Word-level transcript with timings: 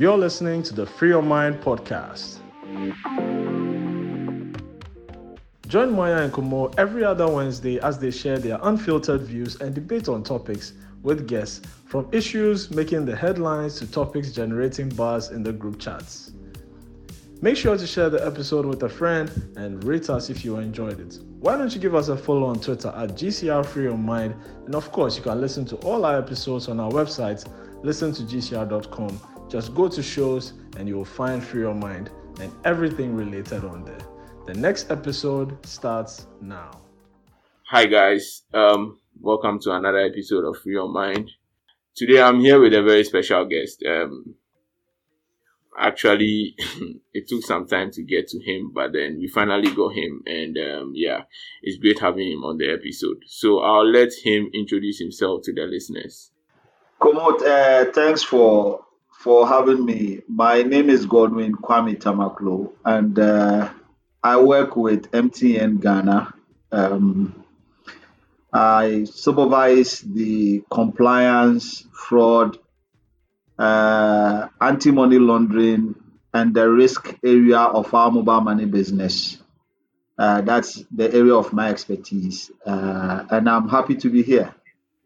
You're 0.00 0.16
listening 0.16 0.62
to 0.62 0.76
the 0.76 0.86
Free 0.86 1.08
Your 1.08 1.22
Mind 1.22 1.60
podcast. 1.60 2.38
Join 5.66 5.90
Moya 5.90 6.18
and 6.18 6.32
Kumo 6.32 6.68
every 6.78 7.02
other 7.02 7.26
Wednesday 7.26 7.80
as 7.80 7.98
they 7.98 8.12
share 8.12 8.38
their 8.38 8.60
unfiltered 8.62 9.22
views 9.22 9.60
and 9.60 9.74
debate 9.74 10.08
on 10.08 10.22
topics 10.22 10.74
with 11.02 11.26
guests 11.26 11.66
from 11.84 12.08
issues 12.12 12.70
making 12.70 13.06
the 13.06 13.16
headlines 13.16 13.80
to 13.80 13.90
topics 13.90 14.30
generating 14.30 14.88
buzz 14.90 15.32
in 15.32 15.42
the 15.42 15.52
group 15.52 15.80
chats. 15.80 16.30
Make 17.42 17.56
sure 17.56 17.76
to 17.76 17.86
share 17.86 18.08
the 18.08 18.24
episode 18.24 18.66
with 18.66 18.84
a 18.84 18.88
friend 18.88 19.28
and 19.56 19.82
rate 19.82 20.10
us 20.10 20.30
if 20.30 20.44
you 20.44 20.58
enjoyed 20.58 21.00
it. 21.00 21.18
Why 21.40 21.56
don't 21.56 21.74
you 21.74 21.80
give 21.80 21.96
us 21.96 22.06
a 22.06 22.16
follow 22.16 22.46
on 22.46 22.60
Twitter 22.60 22.92
at 22.96 23.16
GCR 23.16 23.66
Free 23.66 23.84
Your 23.84 23.98
Mind? 23.98 24.36
And 24.64 24.76
of 24.76 24.92
course, 24.92 25.16
you 25.16 25.24
can 25.24 25.40
listen 25.40 25.64
to 25.64 25.76
all 25.78 26.04
our 26.04 26.18
episodes 26.18 26.68
on 26.68 26.78
our 26.78 26.92
website, 26.92 27.44
listen 27.82 28.12
to 28.12 28.22
GCR.com. 28.22 29.37
Just 29.48 29.74
go 29.74 29.88
to 29.88 30.02
shows 30.02 30.52
and 30.76 30.86
you 30.86 30.94
will 30.94 31.06
find 31.06 31.42
Free 31.42 31.62
Your 31.62 31.74
Mind 31.74 32.10
and 32.38 32.52
everything 32.66 33.14
related 33.14 33.64
on 33.64 33.82
there. 33.82 33.98
The 34.44 34.52
next 34.52 34.90
episode 34.90 35.64
starts 35.64 36.26
now. 36.42 36.82
Hi 37.70 37.86
guys, 37.86 38.42
um, 38.52 39.00
welcome 39.18 39.58
to 39.60 39.72
another 39.72 40.00
episode 40.00 40.44
of 40.44 40.58
Free 40.58 40.74
Your 40.74 40.90
Mind. 40.90 41.30
Today 41.96 42.20
I'm 42.20 42.40
here 42.40 42.60
with 42.60 42.74
a 42.74 42.82
very 42.82 43.04
special 43.04 43.46
guest. 43.46 43.82
Um, 43.88 44.34
actually 45.78 46.54
it 47.14 47.26
took 47.26 47.42
some 47.42 47.66
time 47.66 47.90
to 47.92 48.02
get 48.02 48.28
to 48.28 48.38
him 48.42 48.70
but 48.74 48.92
then 48.92 49.16
we 49.18 49.28
finally 49.28 49.72
got 49.74 49.94
him 49.94 50.20
and 50.26 50.58
um, 50.58 50.92
yeah 50.92 51.22
it's 51.62 51.78
great 51.78 52.00
having 52.00 52.32
him 52.32 52.42
on 52.42 52.58
the 52.58 52.68
episode 52.68 53.22
so 53.28 53.60
i'll 53.60 53.88
let 53.88 54.12
him 54.24 54.50
introduce 54.52 54.98
himself 54.98 55.40
to 55.44 55.52
the 55.52 55.62
listeners 55.62 56.32
Komot, 57.00 57.40
uh, 57.42 57.92
thanks 57.92 58.24
for 58.24 58.84
for 59.18 59.48
having 59.48 59.84
me. 59.84 60.20
My 60.28 60.62
name 60.62 60.88
is 60.88 61.04
Godwin 61.04 61.52
Kwame 61.56 61.98
Tamaklo, 61.98 62.72
and 62.84 63.18
uh, 63.18 63.68
I 64.22 64.40
work 64.40 64.76
with 64.76 65.10
MTN 65.10 65.80
Ghana. 65.80 66.32
Um, 66.70 67.44
I 68.52 69.04
supervise 69.10 70.00
the 70.02 70.62
compliance, 70.70 71.84
fraud, 71.92 72.58
uh, 73.58 74.48
anti 74.60 74.92
money 74.92 75.18
laundering, 75.18 75.96
and 76.32 76.54
the 76.54 76.70
risk 76.70 77.16
area 77.24 77.58
of 77.58 77.92
our 77.92 78.12
mobile 78.12 78.40
money 78.40 78.66
business. 78.66 79.38
Uh, 80.16 80.42
that's 80.42 80.84
the 80.94 81.12
area 81.12 81.34
of 81.34 81.52
my 81.52 81.70
expertise, 81.70 82.52
uh, 82.64 83.24
and 83.30 83.48
I'm 83.48 83.68
happy 83.68 83.96
to 83.96 84.10
be 84.10 84.22
here. 84.22 84.54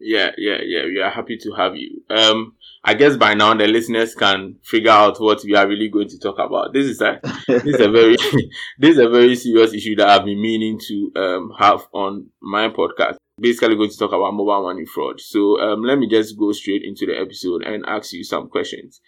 Yeah 0.03 0.31
yeah 0.37 0.57
yeah 0.63 0.85
we 0.85 1.01
are 1.01 1.09
happy 1.09 1.37
to 1.37 1.51
have 1.53 1.75
you. 1.75 2.03
Um 2.09 2.55
i 2.83 2.93
guess 2.93 3.15
by 3.15 3.33
now 3.33 3.53
the 3.53 3.65
listeners 3.67 4.13
can 4.13 4.55
figure 4.63 4.91
out 4.91 5.19
what 5.19 5.41
we 5.43 5.55
are 5.55 5.67
really 5.67 5.89
going 5.89 6.09
to 6.09 6.19
talk 6.19 6.37
about. 6.39 6.73
This 6.73 6.85
is 6.85 7.01
a 7.01 7.19
this 7.47 7.65
is 7.65 7.79
a 7.79 7.89
very 7.97 8.15
this 8.79 8.91
is 8.91 8.97
a 8.99 9.09
very 9.09 9.35
serious 9.35 9.73
issue 9.73 9.95
that 9.95 10.09
i've 10.09 10.25
been 10.25 10.41
meaning 10.41 10.79
to 10.87 11.11
um 11.15 11.51
have 11.57 11.87
on 11.93 12.27
my 12.41 12.69
podcast. 12.69 13.15
Basically 13.39 13.75
going 13.75 13.89
to 13.89 13.97
talk 13.97 14.11
about 14.11 14.33
mobile 14.33 14.63
money 14.63 14.85
fraud. 14.85 15.19
So 15.19 15.59
um 15.59 15.83
let 15.83 15.97
me 15.97 16.07
just 16.07 16.37
go 16.37 16.51
straight 16.51 16.83
into 16.83 17.05
the 17.05 17.17
episode 17.19 17.63
and 17.63 17.85
ask 17.87 18.13
you 18.13 18.23
some 18.23 18.49
questions. 18.49 19.01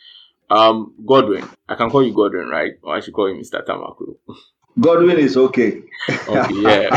Um 0.49 0.93
godwin 1.05 1.47
i 1.67 1.75
can 1.75 1.89
call 1.89 2.03
you 2.03 2.13
godwin 2.13 2.47
right? 2.47 2.73
Or 2.83 2.95
i 2.95 2.99
should 3.01 3.13
call 3.13 3.29
you 3.29 3.35
mr 3.35 3.65
tamaklo 3.65 4.15
Godwin 4.79 5.17
is 5.19 5.37
okay. 5.37 5.81
okay 6.27 6.53
yeah. 6.61 6.89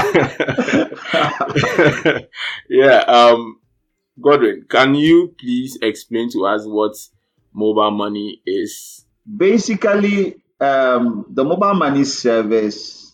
Yeah 2.68 2.98
um 3.06 3.60
godwin 4.20 4.64
can 4.68 4.94
you 4.94 5.34
please 5.38 5.78
explain 5.82 6.30
to 6.30 6.46
us 6.46 6.62
what 6.66 6.94
mobile 7.52 7.90
money 7.90 8.40
is 8.46 9.04
Basically, 9.36 10.36
um, 10.58 11.26
the 11.28 11.44
mobile 11.44 11.74
money 11.74 12.04
service 12.04 13.12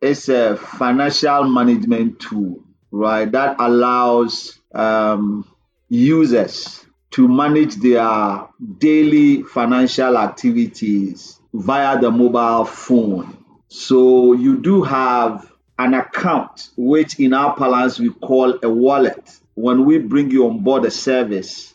is 0.00 0.28
a 0.28 0.56
financial 0.56 1.44
management 1.44 2.18
tool, 2.18 2.64
right? 2.90 3.30
That 3.30 3.56
allows 3.60 4.58
um, 4.74 5.46
users 5.88 6.84
to 7.12 7.28
manage 7.28 7.76
their 7.76 8.48
daily 8.78 9.42
financial 9.44 10.18
activities 10.18 11.38
via 11.54 12.00
the 12.00 12.10
mobile 12.10 12.64
phone. 12.64 13.36
So 13.68 14.32
you 14.32 14.58
do 14.58 14.82
have 14.82 15.48
an 15.78 15.94
account, 15.94 16.70
which 16.76 17.20
in 17.20 17.34
our 17.34 17.54
parlance 17.54 18.00
we 18.00 18.10
call 18.10 18.58
a 18.64 18.68
wallet. 18.68 19.30
When 19.54 19.84
we 19.84 19.98
bring 19.98 20.30
you 20.30 20.48
on 20.48 20.62
board 20.62 20.84
a 20.84 20.90
service 20.90 21.74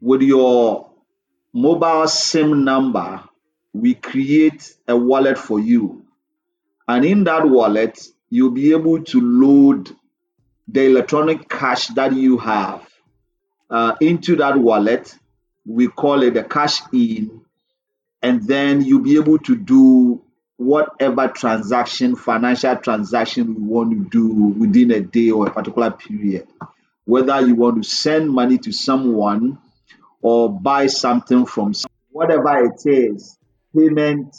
with 0.00 0.22
your 0.22 0.90
mobile 1.52 2.06
SIM 2.06 2.64
number, 2.64 3.22
we 3.72 3.94
create 3.94 4.74
a 4.86 4.96
wallet 4.96 5.38
for 5.38 5.58
you. 5.58 6.04
And 6.86 7.04
in 7.04 7.24
that 7.24 7.48
wallet, 7.48 8.06
you'll 8.30 8.50
be 8.50 8.72
able 8.72 9.02
to 9.04 9.20
load 9.20 9.90
the 10.66 10.84
electronic 10.84 11.48
cash 11.48 11.88
that 11.88 12.12
you 12.12 12.38
have 12.38 12.86
uh, 13.70 13.94
into 14.00 14.36
that 14.36 14.56
wallet. 14.56 15.14
We 15.64 15.88
call 15.88 16.22
it 16.22 16.36
a 16.36 16.44
cash 16.44 16.80
in. 16.92 17.42
And 18.22 18.46
then 18.46 18.84
you'll 18.84 19.02
be 19.02 19.16
able 19.16 19.38
to 19.40 19.56
do 19.56 20.22
whatever 20.56 21.28
transaction, 21.28 22.16
financial 22.16 22.76
transaction 22.76 23.54
you 23.54 23.64
want 23.64 23.92
to 23.92 24.08
do 24.10 24.28
within 24.58 24.90
a 24.90 25.00
day 25.00 25.30
or 25.30 25.46
a 25.46 25.50
particular 25.50 25.90
period. 25.90 26.48
Whether 27.08 27.40
you 27.46 27.54
want 27.54 27.82
to 27.82 27.88
send 27.88 28.28
money 28.28 28.58
to 28.58 28.70
someone 28.70 29.56
or 30.20 30.52
buy 30.60 30.88
something 30.88 31.46
from 31.46 31.72
some- 31.72 31.90
whatever 32.12 32.64
it 32.66 32.82
is, 32.84 33.38
payment 33.74 34.36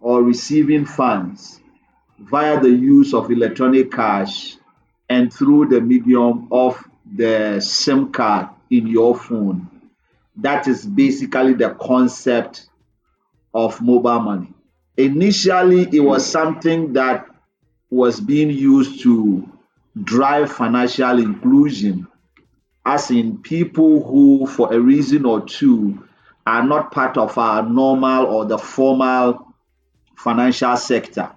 or 0.00 0.22
receiving 0.22 0.86
funds 0.86 1.60
via 2.18 2.58
the 2.58 2.70
use 2.70 3.12
of 3.12 3.30
electronic 3.30 3.92
cash 3.92 4.56
and 5.10 5.30
through 5.30 5.68
the 5.68 5.82
medium 5.82 6.48
of 6.50 6.82
the 7.04 7.60
SIM 7.60 8.10
card 8.12 8.48
in 8.70 8.86
your 8.86 9.14
phone. 9.14 9.68
That 10.36 10.68
is 10.68 10.86
basically 10.86 11.52
the 11.52 11.76
concept 11.78 12.66
of 13.52 13.82
mobile 13.82 14.20
money. 14.20 14.54
Initially, 14.96 15.86
it 15.92 16.00
was 16.00 16.24
something 16.24 16.94
that 16.94 17.26
was 17.90 18.22
being 18.22 18.48
used 18.48 19.02
to 19.02 19.46
drive 19.96 20.52
financial 20.52 21.18
inclusion 21.18 22.06
as 22.84 23.10
in 23.10 23.38
people 23.38 24.02
who, 24.04 24.46
for 24.46 24.72
a 24.72 24.80
reason 24.80 25.24
or 25.24 25.42
two, 25.42 26.02
are 26.46 26.64
not 26.64 26.92
part 26.92 27.16
of 27.16 27.36
our 27.36 27.62
normal 27.62 28.26
or 28.26 28.44
the 28.46 28.58
formal 28.58 29.54
financial 30.16 30.76
sector. 30.76 31.30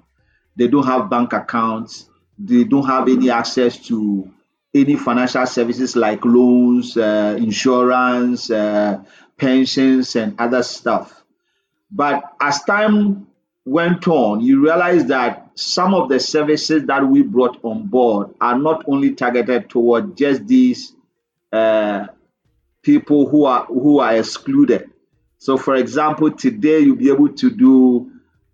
They 0.56 0.68
don't 0.68 0.86
have 0.86 1.10
bank 1.10 1.34
accounts, 1.34 2.10
they 2.38 2.64
don't 2.64 2.86
have 2.86 3.08
any 3.10 3.30
access 3.30 3.78
to 3.88 4.32
any 4.74 4.96
financial 4.96 5.46
services 5.46 5.96
like 5.96 6.26
loans, 6.26 6.98
uh, 6.98 7.36
insurance, 7.38 8.50
uh, 8.50 9.04
pensions, 9.38 10.16
and 10.16 10.40
other 10.40 10.64
stuff. 10.64 11.24
But 11.92 12.24
as 12.42 12.64
time 12.64 13.28
went 13.66 14.08
on, 14.08 14.42
you 14.42 14.64
realize 14.64 15.06
that 15.06 15.43
some 15.56 15.94
of 15.94 16.10
the 16.10 16.20
services 16.20 16.86
that 16.86 17.08
we 17.08 17.22
brought 17.22 17.60
on 17.64 17.88
board 17.88 18.34
are 18.42 18.58
not 18.58 18.84
only 18.88 19.14
targeted 19.14 19.70
toward 19.70 20.18
just 20.18 20.48
these 20.48 20.94
uh, 21.52 22.08
people 22.82 23.28
who 23.30 23.46
are 23.46 23.66
who 23.66 24.00
are 24.00 24.16
excluded. 24.16 24.90
So, 25.38 25.58
for 25.58 25.76
example, 25.76 26.32
today 26.32 26.80
you'll 26.80 26.96
be 26.96 27.10
able 27.10 27.30
to 27.30 27.52
do, 27.52 28.12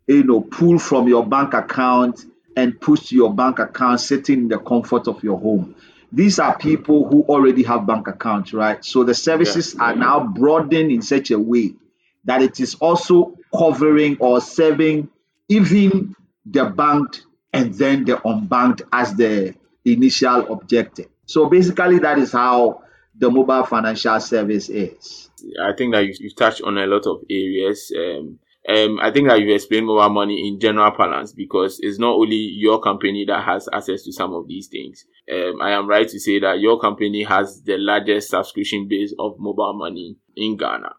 you 0.08 0.24
know, 0.24 0.42
pull 0.42 0.80
from 0.80 1.08
your 1.08 1.26
bank 1.26 1.54
account 1.54 2.26
and 2.56 2.80
push 2.80 3.08
to 3.08 3.16
your 3.16 3.34
bank 3.34 3.60
account 3.60 4.02
sitting 4.02 4.40
in 4.40 4.48
the 4.48 4.58
comfort 4.58 5.08
of 5.08 5.24
your 5.24 5.40
home. 5.40 5.76
These 6.12 6.40
are 6.40 6.58
people 6.58 7.08
who 7.08 7.22
already 7.24 7.64
have 7.64 7.86
bank 7.86 8.08
accounts, 8.08 8.54
right? 8.54 8.84
So 8.84 9.04
the 9.04 9.14
services 9.14 9.76
are 9.76 9.96
now 9.96 10.26
broadened 10.26 10.92
in 10.92 11.04
such 11.04 11.30
a 11.30 11.38
way 11.38 11.76
that 12.26 12.42
it 12.42 12.60
is 12.60 12.76
also 12.76 13.38
covering 13.56 14.18
or 14.20 14.42
serving 14.42 15.10
even 15.48 16.16
the 16.50 16.66
banked 16.66 17.26
and 17.54 17.74
then 17.74 18.06
the 18.06 18.18
unbanked 18.18 18.82
as 18.92 19.16
the 19.16 19.56
initial 19.86 20.52
objective. 20.52 21.08
So 21.26 21.48
basically, 21.48 22.00
that 22.00 22.18
is 22.18 22.32
how 22.32 22.84
the 23.16 23.30
mobile 23.30 23.64
financial 23.66 24.20
service 24.20 24.70
is. 24.70 25.30
I 25.62 25.74
think 25.78 25.94
that 25.94 26.06
you, 26.06 26.14
you've 26.20 26.36
touched 26.36 26.62
on 26.62 26.78
a 26.78 26.86
lot 26.86 27.06
of 27.06 27.22
areas. 27.30 27.92
Um, 27.96 28.40
um, 28.68 29.00
I 29.02 29.12
think 29.12 29.28
that 29.30 29.40
you've 29.40 29.56
explained 29.56 29.88
mobile 29.88 30.10
money 30.10 30.48
in 30.48 30.60
general 30.60 30.92
balance 30.96 31.32
because 31.32 31.80
it's 31.82 31.98
not 31.98 32.16
only 32.16 32.36
your 32.36 32.80
company 32.82 33.26
that 33.26 33.44
has 33.44 33.68
access 33.74 34.04
to 34.04 34.12
some 34.12 34.34
of 34.34 34.48
these 34.48 34.68
things. 34.68 35.06
Um, 35.32 35.62
I 35.62 35.72
am 35.72 35.88
right 35.88 36.08
to 36.08 36.20
say 36.20 36.40
that 36.40 36.60
your 36.60 36.80
company 36.80 37.24
has 37.24 37.62
the 37.64 37.78
largest 37.78 38.30
subscription 38.30 38.88
base 38.88 39.14
of 39.18 39.40
mobile 39.40 39.74
money 39.74 40.18
in 40.36 40.58
Ghana. 40.58 40.94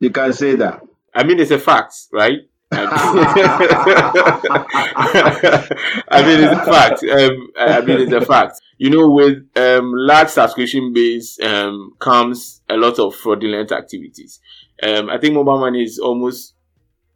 You 0.00 0.10
can 0.10 0.32
say 0.32 0.56
that. 0.56 0.82
I 1.14 1.24
mean, 1.24 1.40
it's 1.40 1.50
a 1.50 1.58
fact, 1.58 1.94
right? 2.12 2.40
I 2.72 2.82
mean, 6.24 6.40
it's 6.40 6.52
a 6.52 6.64
fact. 6.64 7.04
Um, 7.04 7.48
I 7.56 7.80
mean, 7.82 8.00
it's 8.00 8.12
a 8.12 8.20
fact. 8.20 8.60
You 8.78 8.90
know, 8.90 9.08
with 9.08 9.46
um, 9.56 9.92
large 9.94 10.28
subscription 10.28 10.92
base 10.92 11.38
um, 11.42 11.92
comes 12.00 12.62
a 12.68 12.76
lot 12.76 12.98
of 12.98 13.14
fraudulent 13.14 13.70
activities. 13.70 14.40
Um, 14.82 15.08
I 15.08 15.18
think 15.18 15.34
mobile 15.34 15.60
money 15.60 15.84
is 15.84 15.98
almost 15.98 16.54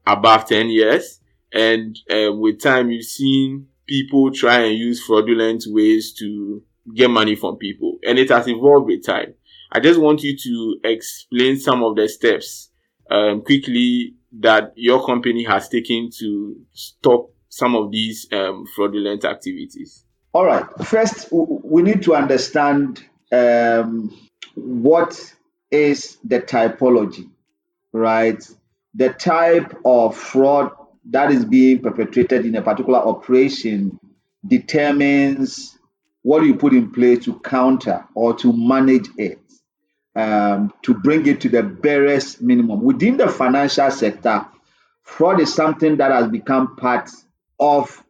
above 0.07 0.47
10 0.47 0.69
years. 0.69 1.21
And 1.53 1.99
um, 2.11 2.41
with 2.41 2.61
time, 2.61 2.91
you've 2.91 3.05
seen 3.05 3.67
people 3.87 4.31
try 4.33 4.61
and 4.61 4.79
use 4.79 5.05
fraudulent 5.05 5.65
ways 5.67 6.15
to 6.21 6.63
get 6.95 7.11
money 7.11 7.35
from 7.35 7.57
people. 7.57 7.99
And 8.07 8.19
it 8.19 8.29
has 8.31 8.47
evolved 8.49 8.87
with 8.87 9.05
time. 9.05 9.35
I 9.73 9.81
just 9.81 10.01
want 10.01 10.23
you 10.23 10.37
to 10.37 10.81
explain 10.85 11.59
some 11.59 11.83
of 11.83 11.97
the 11.97 12.09
steps 12.09 12.71
um, 13.11 13.43
quickly 13.43 14.15
that 14.39 14.73
your 14.77 15.05
company 15.05 15.45
has 15.45 15.69
taken 15.69 16.11
to 16.19 16.57
stop 16.73 17.31
some 17.49 17.75
of 17.75 17.91
these 17.91 18.29
um, 18.33 18.65
fraudulent 18.75 19.25
activities? 19.25 20.05
All 20.33 20.47
right. 20.47 20.65
First, 20.85 21.29
we 21.33 21.83
need 21.83 22.03
to 22.03 22.15
understand 22.15 23.05
um, 23.33 24.17
what 24.55 25.35
is 25.71 26.19
the 26.25 26.41
typology, 26.41 27.29
right? 27.93 28.43
The 28.95 29.11
type 29.11 29.77
of 29.85 30.17
fraud 30.17 30.73
that 31.11 31.31
is 31.31 31.45
being 31.45 31.81
perpetrated 31.81 32.47
in 32.47 32.55
a 32.57 32.63
particular 32.63 32.99
operation 32.99 33.99
determines 34.47 35.79
what 36.23 36.45
you 36.45 36.55
put 36.55 36.73
in 36.73 36.91
place 36.91 37.25
to 37.25 37.39
counter 37.41 38.05
or 38.15 38.35
to 38.35 38.53
manage 38.53 39.09
it 39.17 39.41
um, 40.17 40.73
to 40.83 40.95
bring 40.95 41.27
it 41.27 41.41
to 41.43 41.49
the 41.49 41.63
barest 41.63 42.43
minimum. 42.43 42.83
Within 42.83 43.17
the 43.17 43.29
financial 43.29 43.91
sector, 43.91 44.47
fraud 45.03 45.41
is 45.41 45.55
something 45.55 45.97
that 45.99 46.11
has 46.11 46.29
become 46.29 46.77
part 46.77 47.11
of 47.59 48.03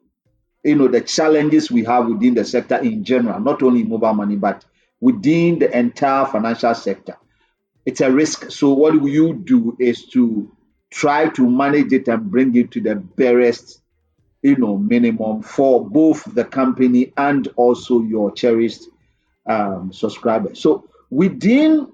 you 0.62 0.74
know 0.74 0.88
the 0.88 1.00
challenges 1.00 1.70
we 1.70 1.84
have 1.84 2.06
within 2.06 2.34
the 2.34 2.44
sector 2.44 2.76
in 2.76 3.04
general, 3.04 3.40
not 3.40 3.62
only 3.62 3.82
mobile 3.82 4.12
money, 4.12 4.36
but 4.36 4.64
within 5.00 5.58
the 5.58 5.76
entire 5.76 6.26
financial 6.26 6.74
sector. 6.74 7.16
It's 7.86 8.02
a 8.02 8.12
risk. 8.12 8.50
So 8.50 8.74
what 8.74 8.94
you 8.94 9.34
do 9.34 9.76
is 9.80 10.06
to 10.08 10.54
try 10.90 11.28
to 11.30 11.48
manage 11.48 11.92
it 11.92 12.08
and 12.08 12.30
bring 12.30 12.54
it 12.56 12.72
to 12.72 12.80
the 12.80 12.96
barest 12.96 13.80
you 14.42 14.56
know 14.56 14.76
minimum 14.76 15.42
for 15.42 15.84
both 15.88 16.24
the 16.34 16.44
company 16.44 17.12
and 17.16 17.48
also 17.56 18.00
your 18.00 18.32
cherished 18.32 18.84
um, 19.46 19.92
subscribers. 19.92 20.60
So 20.60 20.89
within 21.10 21.88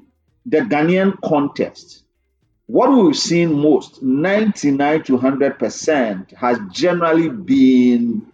the 0.45 0.59
Ghanaian 0.59 1.21
context, 1.25 2.05
what 2.67 2.91
we've 2.91 3.17
seen 3.17 3.55
most, 3.55 4.03
99 4.03 5.03
to 5.05 5.19
100%, 5.19 6.35
has 6.35 6.59
generally 6.73 7.29
been 7.29 8.27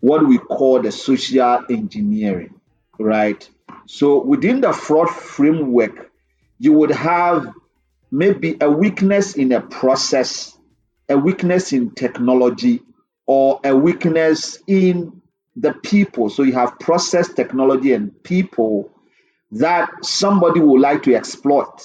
what 0.00 0.26
we 0.26 0.38
call 0.38 0.80
the 0.80 0.92
social 0.92 1.60
engineering, 1.70 2.60
right? 2.98 3.48
So 3.86 4.22
within 4.22 4.60
the 4.60 4.72
fraud 4.72 5.10
framework, 5.10 6.10
you 6.58 6.72
would 6.74 6.90
have 6.90 7.46
maybe 8.10 8.56
a 8.60 8.70
weakness 8.70 9.34
in 9.34 9.52
a 9.52 9.60
process, 9.60 10.56
a 11.08 11.16
weakness 11.16 11.72
in 11.72 11.90
technology, 11.90 12.82
or 13.26 13.60
a 13.64 13.74
weakness 13.74 14.58
in 14.66 15.22
the 15.56 15.72
people. 15.72 16.28
So 16.30 16.42
you 16.42 16.52
have 16.52 16.78
process, 16.78 17.32
technology, 17.32 17.92
and 17.92 18.22
people 18.22 18.90
that 19.52 20.04
somebody 20.04 20.60
would 20.60 20.80
like 20.80 21.02
to 21.04 21.14
exploit 21.14 21.82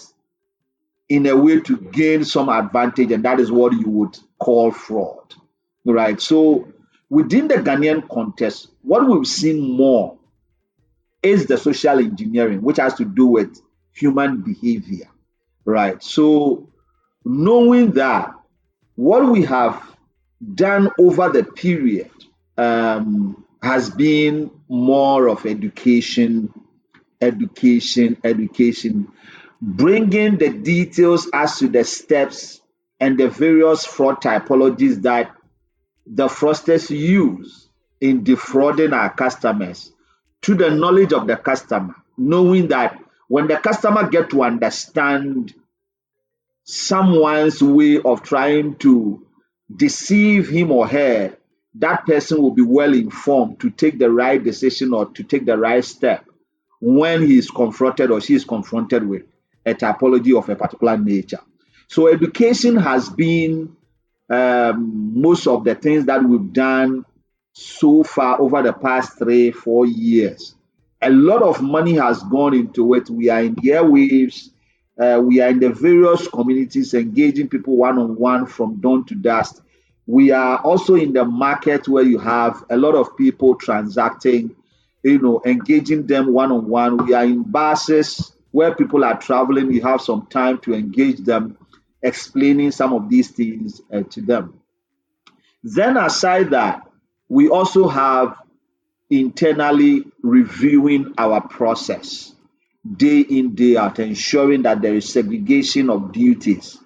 in 1.09 1.25
a 1.27 1.35
way 1.35 1.59
to 1.61 1.77
gain 1.77 2.23
some 2.23 2.49
advantage, 2.49 3.11
and 3.11 3.23
that 3.25 3.39
is 3.39 3.51
what 3.51 3.73
you 3.73 3.89
would 3.89 4.17
call 4.39 4.71
fraud. 4.71 5.33
Right. 5.85 6.19
So 6.19 6.67
within 7.09 7.47
the 7.47 7.55
Ghanaian 7.55 8.07
context, 8.09 8.69
what 8.81 9.07
we've 9.07 9.27
seen 9.27 9.77
more 9.77 10.17
is 11.21 11.45
the 11.45 11.57
social 11.57 11.99
engineering, 11.99 12.61
which 12.61 12.77
has 12.77 12.95
to 12.95 13.05
do 13.05 13.27
with 13.27 13.59
human 13.93 14.41
behavior. 14.41 15.07
Right. 15.63 16.01
So 16.03 16.69
knowing 17.23 17.91
that 17.93 18.33
what 18.95 19.27
we 19.29 19.43
have 19.43 19.81
done 20.53 20.89
over 20.99 21.29
the 21.29 21.43
period 21.43 22.11
um, 22.57 23.43
has 23.61 23.89
been 23.89 24.51
more 24.69 25.27
of 25.27 25.45
education 25.45 26.53
education, 27.21 28.17
education, 28.23 29.11
bringing 29.61 30.37
the 30.37 30.49
details 30.49 31.29
as 31.33 31.57
to 31.59 31.67
the 31.67 31.83
steps 31.83 32.61
and 32.99 33.17
the 33.17 33.29
various 33.29 33.85
fraud 33.85 34.21
typologies 34.21 35.01
that 35.03 35.31
the 36.05 36.27
fraudsters 36.27 36.89
use 36.89 37.69
in 37.99 38.23
defrauding 38.23 38.93
our 38.93 39.13
customers. 39.13 39.91
To 40.43 40.53
the 40.53 40.69
knowledge 40.69 41.11
of 41.11 41.25
the 41.25 41.37
customer, 41.37 41.95
knowing 42.17 42.67
that 42.67 42.99
when 43.27 43.47
the 43.47 43.57
customer 43.57 44.07
get 44.07 44.29
to 44.29 44.43
understand 44.43 45.55
someone's 46.65 47.63
way 47.63 47.99
of 47.99 48.21
trying 48.21 48.75
to 48.75 49.25
deceive 49.75 50.47
him 50.47 50.71
or 50.71 50.87
her, 50.87 51.35
that 51.75 52.05
person 52.05 52.41
will 52.41 52.51
be 52.51 52.61
well 52.61 52.93
informed 52.93 53.59
to 53.61 53.71
take 53.71 53.97
the 53.97 54.11
right 54.11 54.43
decision 54.43 54.93
or 54.93 55.07
to 55.07 55.23
take 55.23 55.45
the 55.45 55.57
right 55.57 55.83
step 55.83 56.25
when 56.79 57.21
he 57.21 57.37
is 57.37 57.49
confronted 57.49 58.11
or 58.11 58.21
she 58.21 58.33
is 58.35 58.45
confronted 58.45 59.07
with 59.07 59.23
a 59.65 59.73
typology 59.73 60.37
of 60.37 60.47
a 60.49 60.55
particular 60.55 60.97
nature. 60.97 61.39
So, 61.87 62.07
education 62.07 62.77
has 62.77 63.09
been 63.09 63.75
um, 64.29 65.21
most 65.21 65.47
of 65.47 65.63
the 65.63 65.75
things 65.75 66.05
that 66.05 66.23
we've 66.23 66.51
done 66.51 67.05
so 67.53 68.03
far 68.03 68.39
over 68.41 68.61
the 68.61 68.73
past 68.73 69.17
three, 69.17 69.51
four 69.51 69.85
years. 69.85 70.55
A 71.01 71.09
lot 71.09 71.41
of 71.41 71.61
money 71.61 71.93
has 71.93 72.23
gone 72.23 72.53
into 72.53 72.93
it. 72.95 73.09
We 73.09 73.29
are 73.29 73.41
in 73.41 73.55
the 73.55 73.69
airwaves, 73.69 74.49
uh, 74.99 75.21
we 75.21 75.41
are 75.41 75.49
in 75.49 75.59
the 75.59 75.69
various 75.69 76.27
communities 76.27 76.93
engaging 76.93 77.49
people 77.49 77.77
one 77.77 77.99
on 77.99 78.15
one 78.15 78.45
from 78.45 78.81
dawn 78.81 79.05
to 79.05 79.15
dusk. 79.15 79.63
We 80.07 80.31
are 80.31 80.59
also 80.59 80.95
in 80.95 81.13
the 81.13 81.25
market 81.25 81.87
where 81.87 82.03
you 82.03 82.19
have 82.19 82.63
a 82.69 82.77
lot 82.77 82.95
of 82.95 83.17
people 83.17 83.55
transacting 83.55 84.55
you 85.05 85.19
know, 85.19 85.41
engaging 85.45 86.07
them 86.07 86.33
one 86.33 86.51
on 86.51 86.67
one. 86.67 86.97
We 87.05 87.13
are 87.13 87.23
in 87.23 87.43
buses 87.43 88.33
where 88.51 88.73
people 88.73 89.03
are 89.03 89.19
traveling. 89.19 89.67
We 89.67 89.79
have 89.81 90.01
some 90.01 90.25
time 90.25 90.57
to 90.59 90.73
engage 90.73 91.19
them, 91.19 91.57
explaining 92.01 92.71
some 92.71 92.91
of 92.91 93.07
these 93.07 93.29
things 93.29 93.81
uh, 93.93 94.01
to 94.01 94.21
them. 94.21 94.59
Then, 95.63 95.97
aside 95.97 96.49
that, 96.51 96.89
we 97.29 97.49
also 97.49 97.87
have 97.87 98.35
internally 99.09 100.05
reviewing 100.23 101.13
our 101.19 101.47
process 101.47 102.33
day 102.97 103.19
in, 103.19 103.53
day 103.53 103.77
out, 103.77 103.99
ensuring 103.99 104.63
that 104.63 104.81
there 104.81 104.95
is 104.95 105.07
segregation 105.07 105.91
of 105.91 106.11
duties. 106.11 106.79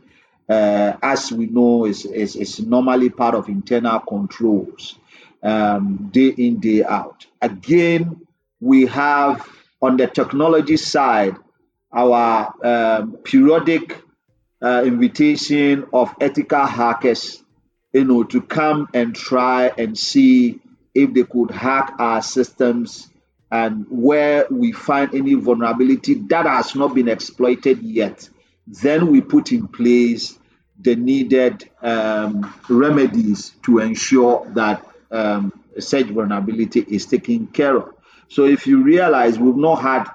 Uh, 0.49 0.93
as 1.01 1.31
we 1.31 1.45
know, 1.45 1.85
is, 1.85 2.05
is, 2.05 2.35
is 2.35 2.59
normally 2.59 3.09
part 3.09 3.35
of 3.35 3.47
internal 3.47 3.99
controls 4.01 4.98
um, 5.43 6.09
day 6.11 6.27
in, 6.27 6.59
day 6.59 6.83
out. 6.83 7.25
Again, 7.41 8.25
we 8.59 8.85
have 8.87 9.47
on 9.81 9.97
the 9.97 10.07
technology 10.07 10.77
side 10.77 11.35
our 11.91 12.53
um, 12.63 13.17
periodic 13.23 14.01
uh, 14.61 14.83
invitation 14.85 15.85
of 15.93 16.13
ethical 16.19 16.65
hackers, 16.65 17.41
you 17.93 18.03
know, 18.03 18.23
to 18.23 18.41
come 18.41 18.87
and 18.93 19.15
try 19.15 19.71
and 19.77 19.97
see 19.97 20.59
if 20.93 21.13
they 21.13 21.23
could 21.23 21.51
hack 21.51 21.93
our 21.99 22.21
systems 22.21 23.09
and 23.51 23.85
where 23.89 24.45
we 24.51 24.71
find 24.71 25.15
any 25.15 25.33
vulnerability 25.33 26.15
that 26.29 26.45
has 26.45 26.75
not 26.75 26.93
been 26.93 27.07
exploited 27.07 27.81
yet, 27.81 28.29
then 28.67 29.07
we 29.07 29.21
put 29.21 29.51
in 29.51 29.67
place 29.67 30.37
the 30.81 30.95
needed 30.95 31.67
um, 31.81 32.53
remedies 32.69 33.53
to 33.63 33.79
ensure 33.79 34.45
that 34.53 34.85
um, 35.11 35.53
such 35.79 36.07
vulnerability 36.07 36.85
is 36.87 37.05
taken 37.05 37.47
care 37.47 37.77
of. 37.77 37.93
So 38.27 38.45
if 38.45 38.67
you 38.67 38.83
realize 38.83 39.39
we've 39.39 39.55
not 39.55 39.81
had 39.81 40.09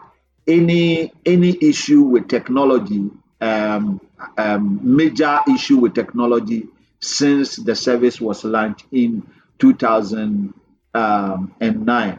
any 0.47 1.11
any 1.25 1.57
issue 1.61 2.03
with 2.03 2.29
technology, 2.29 3.11
um, 3.41 4.01
um, 4.39 4.79
major 4.83 5.41
issue 5.53 5.79
with 5.79 5.95
technology 5.95 6.69
since 7.01 7.57
the 7.57 7.75
service 7.75 8.21
was 8.21 8.45
launched 8.45 8.87
in 8.93 9.27
2009. 9.59 12.19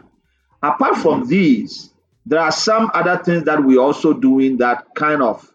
Apart 0.64 0.98
from 0.98 1.28
these, 1.28 1.92
there 2.26 2.40
are 2.40 2.52
some 2.52 2.90
other 2.94 3.18
things 3.24 3.44
that 3.46 3.64
we're 3.64 3.80
also 3.80 4.12
doing 4.14 4.58
that 4.58 4.94
kind 4.96 5.22
of 5.22 5.50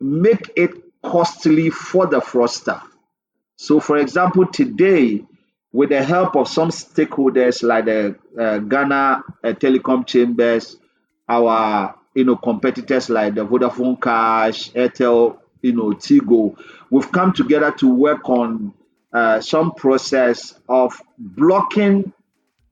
make 0.00 0.50
it 0.56 0.70
costly 1.02 1.70
for 1.70 2.06
the 2.06 2.20
fraudster. 2.20 2.80
So, 3.56 3.80
for 3.80 3.96
example, 3.98 4.46
today 4.46 5.24
with 5.72 5.90
the 5.90 6.02
help 6.02 6.36
of 6.36 6.48
some 6.48 6.70
stakeholders 6.70 7.62
like 7.62 7.84
the 7.84 8.16
uh, 8.38 8.58
Ghana 8.58 9.22
uh, 9.44 9.48
Telecom 9.48 10.06
Chambers, 10.06 10.76
our 11.28 11.94
you 12.14 12.24
know 12.24 12.36
competitors 12.36 13.08
like 13.08 13.34
the 13.34 13.46
Vodafone 13.46 14.00
Cash, 14.00 14.72
Airtel, 14.72 15.38
you 15.62 15.72
know 15.72 15.90
Tigo, 15.90 16.56
we've 16.90 17.10
come 17.12 17.32
together 17.32 17.70
to 17.72 17.92
work 17.92 18.28
on 18.28 18.74
uh, 19.12 19.40
some 19.40 19.72
process 19.72 20.54
of 20.68 21.00
blocking 21.18 22.12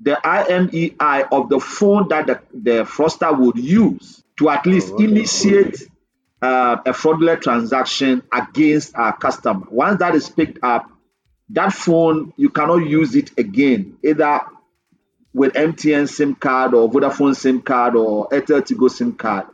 the 0.00 0.19
IMEI 0.25 1.28
of 1.33 1.49
the 1.49 1.59
phone 1.59 2.09
that 2.09 2.26
the, 2.26 2.40
the 2.52 2.85
fraudster 2.85 3.37
would 3.37 3.59
use 3.59 4.23
to 4.38 4.49
at 4.49 4.64
least 4.64 4.93
oh, 4.93 5.02
initiate 5.02 5.83
uh, 6.40 6.76
a 6.87 6.93
fraudulent 6.93 7.43
transaction 7.43 8.23
against 8.33 8.95
our 8.95 9.17
customer. 9.17 9.67
Once 9.71 9.99
that 9.99 10.14
is 10.14 10.28
picked 10.28 10.59
up, 10.62 10.88
that 11.50 11.73
phone 11.73 12.33
you 12.37 12.50
cannot 12.50 12.87
use 12.87 13.14
it 13.14 13.31
again, 13.38 13.97
either 14.05 14.40
with 15.33 15.52
MTN 15.55 16.09
SIM 16.09 16.35
card 16.35 16.75
or 16.75 16.90
Vodafone 16.90 17.35
SIM 17.35 17.62
card 17.62 17.95
or 17.95 18.28
Airtel 18.28 18.62
Tigo 18.62 18.90
SIM 18.90 19.12
card. 19.12 19.47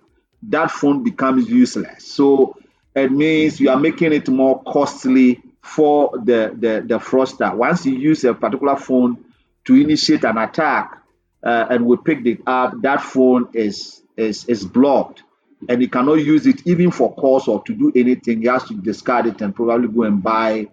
That 0.43 0.71
phone 0.71 1.03
becomes 1.03 1.49
useless. 1.49 2.07
So 2.07 2.57
it 2.95 3.11
means 3.11 3.61
you 3.61 3.71
are 3.71 3.79
making 3.79 4.13
it 4.13 4.29
more 4.29 4.63
costly 4.63 5.43
for 5.63 6.19
the, 6.19 6.55
the, 6.57 6.85
the 6.87 6.99
fraudster. 6.99 7.55
Once 7.55 7.87
you 7.87 7.97
use 7.97 8.25
a 8.25 8.35
particular 8.35 8.77
phone 8.77 9.25
to 9.65 9.75
initiate 9.75 10.25
an 10.25 10.39
attack 10.39 11.03
uh, 11.43 11.67
and 11.71 11.87
we 11.87 11.97
pick 11.97 12.25
it 12.27 12.41
up, 12.47 12.75
that 12.83 13.01
phone 13.01 13.49
is, 13.55 14.03
is, 14.17 14.45
is 14.47 14.65
blocked 14.65 15.23
and 15.69 15.81
he 15.81 15.89
cannot 15.89 16.15
use 16.15 16.47
it 16.47 16.67
even 16.67 16.91
for 16.91 17.15
calls 17.15 17.49
or 17.49 17.63
to 17.65 17.75
do 17.75 17.91
anything. 17.97 18.43
He 18.43 18.49
has 18.49 18.65
to 18.65 18.75
discard 18.75 19.27
it 19.27 19.41
and 19.41 19.55
probably 19.55 19.89
go 19.89 20.03
and 20.03 20.23
buy 20.23 20.69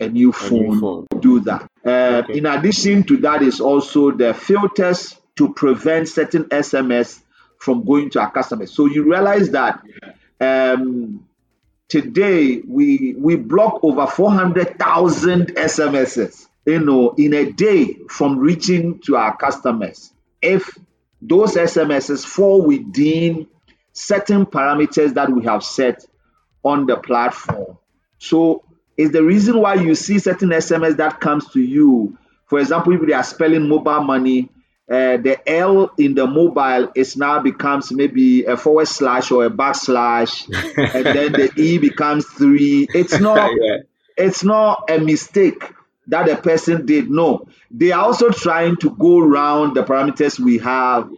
a 0.00 0.08
new 0.08 0.32
phone, 0.32 0.58
a 0.58 0.68
new 0.68 0.80
phone. 0.80 1.06
do 1.20 1.40
that. 1.40 1.70
Uh, 1.84 2.22
okay. 2.24 2.38
In 2.38 2.46
addition 2.46 3.04
to 3.04 3.16
that, 3.18 3.42
is 3.42 3.60
also 3.60 4.10
the 4.10 4.34
filters 4.34 5.16
to 5.36 5.52
prevent 5.54 6.08
certain 6.08 6.44
SMS 6.44 7.20
from 7.58 7.84
going 7.84 8.10
to 8.10 8.20
our 8.20 8.30
customers. 8.30 8.72
So 8.72 8.86
you 8.86 9.08
realize 9.10 9.50
that 9.50 9.82
um, 10.40 11.26
today 11.88 12.60
we 12.66 13.14
we 13.16 13.36
block 13.36 13.80
over 13.82 14.06
400,000 14.06 15.54
SMSs, 15.54 16.46
you 16.66 16.80
know, 16.80 17.14
in 17.16 17.34
a 17.34 17.50
day 17.52 17.94
from 18.08 18.38
reaching 18.38 19.00
to 19.00 19.16
our 19.16 19.36
customers. 19.36 20.12
If 20.42 20.76
those 21.22 21.54
SMSs 21.54 22.24
fall 22.24 22.62
within 22.62 23.46
certain 23.92 24.44
parameters 24.44 25.14
that 25.14 25.30
we 25.30 25.44
have 25.44 25.62
set 25.62 26.04
on 26.64 26.86
the 26.86 26.96
platform. 26.96 27.78
So 28.18 28.63
is 28.96 29.10
the 29.10 29.22
reason 29.22 29.58
why 29.60 29.74
you 29.74 29.94
see 29.94 30.18
certain 30.18 30.50
SMS 30.50 30.96
that 30.98 31.20
comes 31.20 31.48
to 31.52 31.60
you. 31.60 32.16
For 32.46 32.58
example, 32.60 32.94
if 32.94 33.06
they 33.06 33.12
are 33.12 33.24
spelling 33.24 33.68
mobile 33.68 34.02
money, 34.02 34.50
uh, 34.88 35.16
the 35.16 35.38
L 35.46 35.90
in 35.96 36.14
the 36.14 36.26
mobile 36.26 36.92
is 36.94 37.16
now 37.16 37.40
becomes 37.40 37.90
maybe 37.90 38.44
a 38.44 38.56
forward 38.56 38.86
slash 38.86 39.30
or 39.30 39.46
a 39.46 39.50
backslash, 39.50 40.46
and 40.94 41.06
then 41.06 41.32
the 41.32 41.50
E 41.56 41.78
becomes 41.78 42.26
three. 42.26 42.86
It's 42.94 43.18
not. 43.18 43.50
yeah. 43.60 43.78
It's 44.16 44.44
not 44.44 44.88
a 44.90 44.98
mistake 45.00 45.72
that 46.06 46.26
the 46.26 46.36
person 46.36 46.86
did. 46.86 47.10
No, 47.10 47.48
they 47.70 47.92
are 47.92 48.04
also 48.04 48.30
trying 48.30 48.76
to 48.76 48.90
go 48.90 49.18
around 49.18 49.74
the 49.74 49.82
parameters 49.82 50.38
we 50.38 50.58
have. 50.58 51.10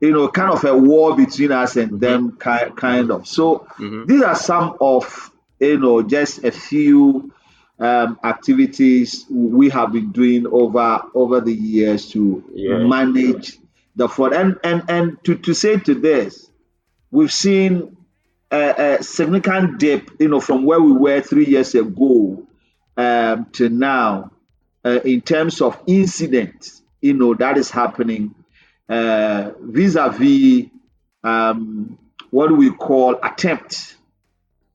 You 0.00 0.12
know, 0.12 0.28
kind 0.28 0.50
of 0.50 0.64
a 0.64 0.76
war 0.76 1.14
between 1.14 1.52
us 1.52 1.76
and 1.76 1.92
mm-hmm. 1.92 1.98
them, 1.98 2.36
kind 2.38 2.74
kind 2.74 3.10
of. 3.10 3.26
So 3.26 3.66
mm-hmm. 3.78 4.06
these 4.06 4.22
are 4.22 4.34
some 4.34 4.78
of 4.80 5.29
you 5.60 5.78
know, 5.78 6.02
just 6.02 6.44
a 6.44 6.50
few 6.50 7.32
um, 7.78 8.18
activities 8.24 9.24
we 9.30 9.68
have 9.70 9.92
been 9.92 10.12
doing 10.12 10.46
over 10.46 11.02
over 11.14 11.40
the 11.40 11.54
years 11.54 12.10
to 12.10 12.44
yeah. 12.52 12.78
manage 12.78 13.58
the 13.96 14.08
fraud. 14.08 14.32
And 14.32 14.58
and 14.64 14.82
and 14.88 15.24
to, 15.24 15.36
to 15.36 15.54
say 15.54 15.78
to 15.78 15.94
this, 15.94 16.50
we've 17.10 17.32
seen 17.32 17.96
a, 18.50 18.98
a, 18.98 19.02
significant 19.02 19.78
dip, 19.78 20.10
you 20.18 20.28
know, 20.28 20.40
from 20.40 20.64
where 20.64 20.80
we 20.80 20.92
were 20.92 21.20
three 21.20 21.46
years 21.46 21.74
ago 21.74 22.46
um, 22.96 23.46
to 23.52 23.68
now, 23.68 24.32
uh, 24.84 25.00
in 25.04 25.20
terms 25.20 25.60
of 25.60 25.78
incidents, 25.86 26.82
you 27.00 27.14
know, 27.14 27.34
that 27.34 27.56
is 27.56 27.70
happening 27.70 28.34
uh, 28.88 29.52
vis-a-vis 29.60 30.66
um, 31.22 31.98
what 32.30 32.50
we 32.56 32.70
call 32.70 33.18
attempts 33.22 33.94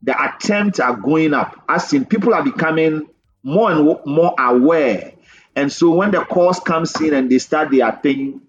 the 0.05 0.15
attempts 0.24 0.79
are 0.79 0.95
going 0.95 1.33
up. 1.33 1.62
As 1.67 1.91
in, 1.93 2.05
people 2.05 2.33
are 2.33 2.43
becoming 2.43 3.09
more 3.43 3.71
and 3.71 4.00
more 4.05 4.33
aware. 4.38 5.13
And 5.55 5.71
so 5.71 5.91
when 5.91 6.12
the 6.12 6.21
calls 6.21 6.59
comes 6.59 7.00
in 7.01 7.13
and 7.13 7.29
they 7.29 7.39
start 7.39 7.71
their 7.71 7.91
thing, 7.91 8.41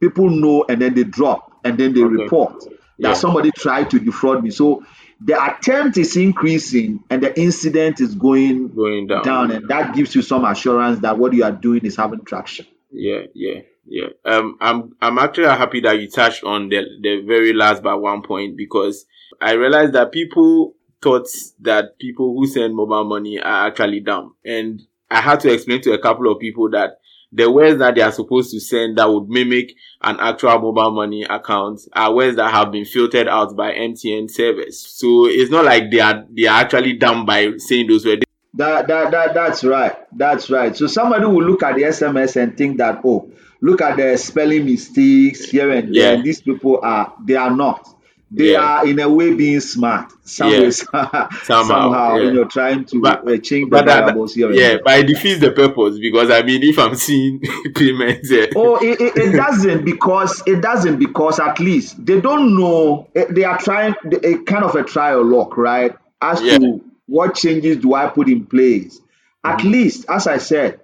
people 0.00 0.28
know 0.28 0.64
and 0.68 0.82
then 0.82 0.94
they 0.94 1.04
drop 1.04 1.52
and 1.64 1.78
then 1.78 1.94
they 1.94 2.02
okay. 2.02 2.22
report 2.22 2.64
that 2.98 3.08
yeah. 3.08 3.12
somebody 3.14 3.50
tried 3.52 3.90
to 3.90 3.98
defraud 3.98 4.42
me. 4.42 4.50
So 4.50 4.84
the 5.20 5.42
attempt 5.42 5.96
is 5.98 6.16
increasing 6.16 7.04
and 7.10 7.22
the 7.22 7.38
incident 7.38 8.00
is 8.00 8.14
going, 8.14 8.74
going 8.74 9.06
down. 9.06 9.22
down. 9.22 9.50
And 9.52 9.68
that 9.68 9.94
gives 9.94 10.14
you 10.14 10.22
some 10.22 10.44
assurance 10.44 11.00
that 11.00 11.18
what 11.18 11.32
you 11.32 11.44
are 11.44 11.52
doing 11.52 11.84
is 11.84 11.96
having 11.96 12.24
traction. 12.24 12.66
Yeah, 12.90 13.22
yeah, 13.34 13.60
yeah. 13.86 14.08
Um, 14.24 14.56
I'm 14.60 14.94
I'm 15.00 15.18
actually 15.18 15.46
happy 15.46 15.80
that 15.80 15.98
you 15.98 16.08
touched 16.08 16.44
on 16.44 16.68
the 16.68 16.84
the 17.00 17.22
very 17.26 17.52
last 17.52 17.82
but 17.82 18.00
one 18.00 18.22
point 18.22 18.56
because 18.56 19.04
I 19.40 19.52
realized 19.52 19.94
that 19.94 20.12
people 20.12 20.74
thought 21.04 21.28
that 21.60 21.98
people 21.98 22.34
who 22.34 22.46
send 22.46 22.74
mobile 22.74 23.04
money 23.04 23.38
are 23.38 23.68
actually 23.68 24.00
dumb. 24.00 24.34
And 24.44 24.82
I 25.10 25.20
had 25.20 25.40
to 25.40 25.52
explain 25.52 25.82
to 25.82 25.92
a 25.92 25.98
couple 25.98 26.32
of 26.32 26.40
people 26.40 26.70
that 26.70 26.98
the 27.30 27.50
words 27.50 27.78
that 27.80 27.94
they 27.94 28.00
are 28.00 28.12
supposed 28.12 28.52
to 28.52 28.60
send 28.60 28.96
that 28.96 29.12
would 29.12 29.28
mimic 29.28 29.74
an 30.02 30.16
actual 30.18 30.58
mobile 30.60 30.92
money 30.92 31.24
account 31.24 31.80
are 31.92 32.14
words 32.14 32.36
that 32.36 32.50
have 32.50 32.72
been 32.72 32.84
filtered 32.84 33.28
out 33.28 33.54
by 33.54 33.72
MTN 33.72 34.30
servers. 34.30 34.80
So 34.80 35.26
it's 35.26 35.50
not 35.50 35.64
like 35.64 35.90
they 35.90 36.00
are 36.00 36.24
they 36.30 36.46
are 36.46 36.60
actually 36.60 36.94
dumb 36.94 37.26
by 37.26 37.56
saying 37.58 37.88
those 37.88 38.06
words. 38.06 38.22
That, 38.54 38.86
that, 38.86 39.10
that, 39.10 39.34
that's 39.34 39.64
right. 39.64 39.96
That's 40.16 40.48
right. 40.48 40.76
So 40.76 40.86
somebody 40.86 41.26
will 41.26 41.42
look 41.42 41.64
at 41.64 41.74
the 41.74 41.82
SMS 41.82 42.40
and 42.40 42.56
think 42.56 42.78
that, 42.78 43.00
oh, 43.04 43.32
look 43.60 43.82
at 43.82 43.96
the 43.96 44.16
spelling 44.16 44.64
mistakes 44.64 45.44
here 45.44 45.70
and 45.70 45.92
there. 45.92 46.16
Yeah. 46.16 46.22
These 46.22 46.42
people 46.42 46.78
are, 46.80 47.14
they 47.26 47.34
are 47.34 47.54
not 47.54 47.93
they 48.34 48.52
yeah. 48.52 48.80
are 48.80 48.86
in 48.86 48.98
a 48.98 49.08
way 49.08 49.32
being 49.32 49.60
smart 49.60 50.12
some 50.24 50.50
yeah. 50.50 50.70
somehow, 50.70 51.28
somehow 51.44 52.16
yeah. 52.16 52.22
you 52.22 52.32
know 52.32 52.44
trying 52.44 52.84
to 52.84 53.00
but, 53.00 53.26
uh, 53.26 53.38
change 53.38 53.70
the 53.70 53.82
variables 53.82 54.34
here 54.34 54.50
yeah 54.52 54.76
but 54.84 54.98
it 54.98 55.06
defeats 55.06 55.40
the 55.40 55.52
purpose 55.52 55.98
because 55.98 56.30
i 56.30 56.42
mean 56.42 56.62
if 56.62 56.78
i'm 56.78 56.94
seeing 56.94 57.40
payments 57.74 58.30
yeah. 58.30 58.46
oh 58.56 58.76
it, 58.76 59.00
it, 59.00 59.16
it, 59.16 59.32
doesn't 59.32 59.84
because 59.84 60.42
it 60.46 60.60
doesn't 60.60 60.98
because 60.98 61.38
at 61.38 61.60
least 61.60 62.04
they 62.04 62.20
don't 62.20 62.56
know 62.56 63.08
eh, 63.14 63.26
they 63.30 63.44
are 63.44 63.58
trying 63.58 63.94
a 64.24 64.38
kind 64.38 64.64
of 64.64 64.74
a 64.74 64.82
trial 64.82 65.24
lock 65.24 65.56
right 65.56 65.94
as 66.20 66.40
to 66.40 66.82
what 67.06 67.36
changes 67.36 67.76
do 67.76 67.94
i 67.94 68.08
put 68.08 68.28
in 68.28 68.44
place 68.44 69.00
at 69.44 69.58
mm-hmm. 69.58 69.70
least 69.70 70.06
as 70.08 70.26
i 70.26 70.38
said 70.38 70.80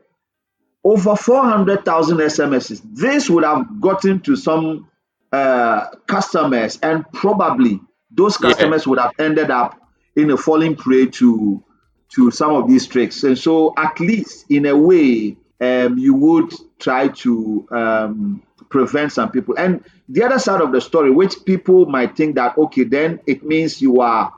over 0.83 1.14
400,000 1.14 2.16
SMSs. 2.16 2.80
This 2.85 3.28
would 3.28 3.45
have 3.45 3.80
gotten 3.80 4.21
to 4.21 4.35
some 4.35 4.88
uh, 5.32 5.88
customers, 6.06 6.78
and 6.82 7.04
probably 7.12 7.80
those 8.10 8.37
customers 8.37 8.84
yeah. 8.84 8.90
would 8.90 8.99
have 8.99 9.12
ended 9.18 9.50
up 9.50 9.80
in 10.16 10.30
a 10.30 10.37
falling 10.37 10.76
prey 10.76 11.06
to 11.06 11.62
to 12.10 12.30
some 12.30 12.52
of 12.52 12.68
these 12.68 12.87
tricks. 12.87 13.22
And 13.22 13.38
so, 13.38 13.72
at 13.76 14.00
least 14.00 14.46
in 14.50 14.66
a 14.66 14.76
way, 14.76 15.37
um, 15.60 15.99
you 15.99 16.14
would 16.14 16.52
try 16.78 17.08
to 17.08 17.68
um, 17.70 18.42
prevent 18.68 19.12
some 19.12 19.30
people. 19.30 19.54
And 19.56 19.84
the 20.08 20.25
other 20.25 20.38
side 20.38 20.60
of 20.60 20.72
the 20.72 20.80
story, 20.80 21.10
which 21.10 21.44
people 21.44 21.87
might 21.87 22.16
think 22.16 22.34
that 22.34 22.58
okay, 22.58 22.84
then 22.84 23.20
it 23.26 23.44
means 23.44 23.80
you 23.80 24.00
are 24.00 24.32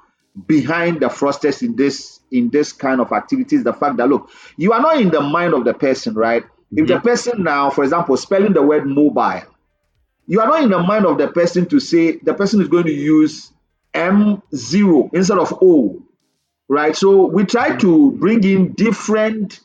behind 0.46 1.00
the 1.00 1.06
fraudsters 1.06 1.62
in 1.62 1.76
this 1.76 2.20
in 2.30 2.50
this 2.50 2.72
kind 2.72 3.00
of 3.00 3.12
activities. 3.12 3.64
The 3.64 3.72
fact 3.72 3.96
that 3.96 4.08
look, 4.08 4.30
you 4.56 4.72
are 4.72 4.80
not 4.80 5.00
in 5.00 5.11
the 5.11 5.20
mind 5.20 5.54
of 5.54 5.64
the 5.64 5.75
person, 5.75 6.14
right? 6.14 6.42
Mm-hmm. 6.42 6.78
If 6.78 6.87
the 6.87 6.94
mm-hmm. 6.94 7.08
person 7.08 7.42
now, 7.42 7.70
for 7.70 7.84
example, 7.84 8.16
spelling 8.16 8.52
the 8.52 8.62
word 8.62 8.87
mobile 8.87 9.42
you 10.26 10.41
are 10.41 10.47
not 10.47 10.62
in 10.62 10.71
the 10.71 10.79
mind 10.79 11.07
of 11.07 11.19
the 11.19 11.29
person 11.29 11.67
to 11.67 11.81
say 11.81 12.19
the 12.19 12.35
person 12.35 12.61
is 12.61 12.69
going 12.69 12.85
to 12.85 12.93
use 12.93 13.52
M0 13.95 15.11
instead 15.12 15.38
of 15.38 15.52
O, 15.62 16.02
right? 16.69 16.97
So 16.97 17.26
we 17.26 17.45
try 17.45 17.76
to 17.76 18.12
bring 18.12 18.43
in 18.45 18.73
different 18.73 19.61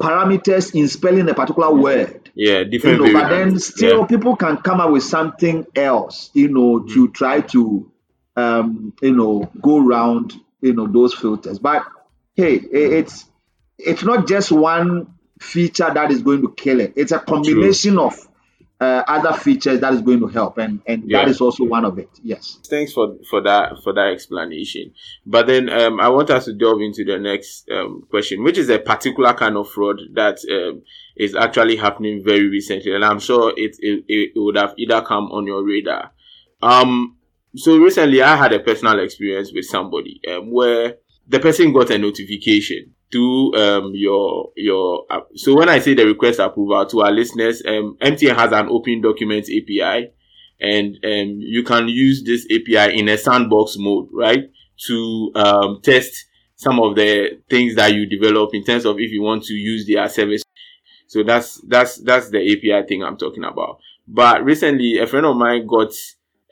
parameters 0.00 0.74
in 0.74 0.88
spelling 0.88 1.28
a 1.28 1.34
particular 1.34 1.74
word. 1.74 2.30
Yeah, 2.34 2.64
different. 2.64 3.00
You 3.00 3.12
know, 3.12 3.20
but 3.20 3.30
then 3.30 3.58
still 3.58 4.00
yeah. 4.00 4.06
people 4.06 4.36
can 4.36 4.58
come 4.58 4.80
up 4.80 4.90
with 4.90 5.04
something 5.04 5.66
else, 5.74 6.30
you 6.34 6.48
know, 6.48 6.80
mm-hmm. 6.80 6.94
to 6.94 7.08
try 7.08 7.40
to, 7.40 7.90
um, 8.36 8.92
you 9.00 9.14
know, 9.14 9.50
go 9.60 9.86
around, 9.86 10.34
you 10.60 10.74
know, 10.74 10.86
those 10.86 11.14
filters. 11.14 11.58
But 11.58 11.84
hey, 12.34 12.54
it's 12.56 13.24
it's 13.78 14.02
not 14.02 14.28
just 14.28 14.52
one 14.52 15.14
feature 15.40 15.90
that 15.92 16.10
is 16.10 16.22
going 16.22 16.42
to 16.42 16.52
kill 16.54 16.80
it. 16.80 16.94
It's 16.96 17.12
a 17.12 17.18
combination 17.18 17.94
True. 17.94 18.04
of 18.04 18.28
uh, 18.78 19.02
other 19.08 19.32
features 19.32 19.80
that 19.80 19.94
is 19.94 20.02
going 20.02 20.20
to 20.20 20.26
help 20.26 20.58
and 20.58 20.80
and 20.86 21.02
yeah. 21.06 21.18
that 21.18 21.28
is 21.28 21.40
also 21.40 21.64
one 21.64 21.84
of 21.84 21.98
it 21.98 22.10
yes. 22.22 22.58
Thanks 22.68 22.92
for 22.92 23.16
for 23.30 23.40
that 23.42 23.72
for 23.82 23.94
that 23.94 24.08
explanation. 24.12 24.92
But 25.24 25.46
then 25.46 25.70
um, 25.70 25.98
i 26.00 26.08
want 26.08 26.30
us 26.30 26.44
to 26.44 26.52
delve 26.52 26.80
into 26.80 27.04
the 27.04 27.18
next 27.18 27.68
um, 27.70 28.02
question 28.10 28.42
which 28.42 28.58
is 28.58 28.68
a 28.68 28.78
particular 28.78 29.32
kind 29.32 29.56
of 29.56 29.68
fraud 29.70 30.00
that 30.14 30.38
um, 30.50 30.82
is 31.16 31.34
actually 31.34 31.76
happening 31.76 32.22
very 32.24 32.48
recently 32.48 32.94
and 32.94 33.04
i'm 33.04 33.18
sure 33.18 33.52
it, 33.56 33.76
it 33.78 34.04
it 34.08 34.32
would 34.36 34.56
have 34.56 34.74
either 34.76 35.00
come 35.00 35.24
on 35.26 35.46
your 35.46 35.64
radar. 35.64 36.12
Um 36.62 37.16
so 37.54 37.78
recently 37.78 38.22
i 38.22 38.36
had 38.36 38.52
a 38.52 38.60
personal 38.60 38.98
experience 38.98 39.52
with 39.54 39.64
somebody 39.64 40.20
um, 40.30 40.50
where 40.50 40.96
the 41.26 41.40
person 41.40 41.72
got 41.72 41.90
a 41.90 41.98
notification 41.98 42.94
through 43.10 43.54
um, 43.56 43.92
your 43.94 44.52
your 44.56 45.04
so 45.34 45.56
when 45.56 45.68
I 45.68 45.78
say 45.78 45.94
the 45.94 46.06
request 46.06 46.38
approval 46.38 46.86
to 46.86 47.02
our 47.02 47.12
listeners, 47.12 47.62
um, 47.66 47.96
MTN 48.00 48.36
has 48.36 48.52
an 48.52 48.68
open 48.68 49.00
documents 49.00 49.50
API, 49.50 50.12
and 50.60 50.96
um, 51.04 51.38
you 51.40 51.62
can 51.62 51.88
use 51.88 52.22
this 52.24 52.46
API 52.46 52.98
in 52.98 53.08
a 53.08 53.16
sandbox 53.16 53.76
mode, 53.78 54.08
right, 54.12 54.50
to 54.86 55.30
um, 55.34 55.80
test 55.82 56.26
some 56.56 56.80
of 56.80 56.96
the 56.96 57.40
things 57.48 57.74
that 57.76 57.94
you 57.94 58.06
develop 58.06 58.50
in 58.54 58.64
terms 58.64 58.84
of 58.84 58.96
if 58.98 59.10
you 59.10 59.22
want 59.22 59.44
to 59.44 59.54
use 59.54 59.86
their 59.86 60.08
service. 60.08 60.42
So 61.08 61.22
that's 61.22 61.60
that's 61.68 61.98
that's 61.98 62.30
the 62.30 62.40
API 62.40 62.86
thing 62.88 63.04
I'm 63.04 63.16
talking 63.16 63.44
about. 63.44 63.78
But 64.08 64.44
recently, 64.44 64.98
a 64.98 65.06
friend 65.06 65.26
of 65.26 65.36
mine 65.36 65.66
got 65.66 65.92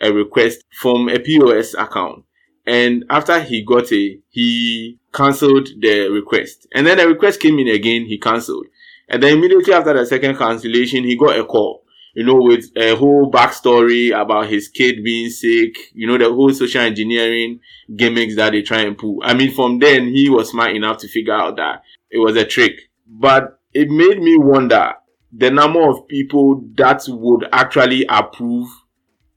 a 0.00 0.12
request 0.12 0.62
from 0.80 1.08
a 1.08 1.18
POS 1.18 1.74
account 1.74 2.24
and 2.66 3.04
after 3.10 3.40
he 3.40 3.62
got 3.62 3.92
a, 3.92 4.18
he 4.30 4.98
cancelled 5.12 5.68
the 5.80 6.08
request. 6.08 6.66
And 6.74 6.86
then 6.86 6.98
the 6.98 7.08
request 7.08 7.40
came 7.40 7.58
in 7.58 7.68
again, 7.68 8.06
he 8.06 8.18
cancelled. 8.18 8.66
And 9.08 9.22
then 9.22 9.36
immediately 9.36 9.72
after 9.74 9.92
the 9.92 10.06
second 10.06 10.36
cancellation, 10.36 11.04
he 11.04 11.16
got 11.16 11.38
a 11.38 11.44
call, 11.44 11.84
you 12.14 12.24
know, 12.24 12.36
with 12.40 12.70
a 12.76 12.96
whole 12.96 13.30
backstory 13.30 14.18
about 14.18 14.48
his 14.48 14.68
kid 14.68 15.04
being 15.04 15.28
sick, 15.28 15.74
you 15.92 16.06
know, 16.06 16.16
the 16.16 16.32
whole 16.32 16.52
social 16.52 16.80
engineering 16.80 17.60
gimmicks 17.94 18.36
that 18.36 18.52
they 18.52 18.62
try 18.62 18.80
and 18.80 18.96
pull. 18.96 19.20
I 19.22 19.34
mean, 19.34 19.52
from 19.52 19.78
then 19.78 20.06
he 20.08 20.30
was 20.30 20.50
smart 20.50 20.74
enough 20.74 20.98
to 20.98 21.08
figure 21.08 21.34
out 21.34 21.56
that 21.56 21.82
it 22.10 22.18
was 22.18 22.36
a 22.36 22.46
trick. 22.46 22.80
But 23.06 23.60
it 23.74 23.90
made 23.90 24.22
me 24.22 24.38
wonder 24.38 24.94
the 25.36 25.50
number 25.50 25.86
of 25.86 26.08
people 26.08 26.64
that 26.76 27.04
would 27.08 27.46
actually 27.52 28.06
approve 28.08 28.68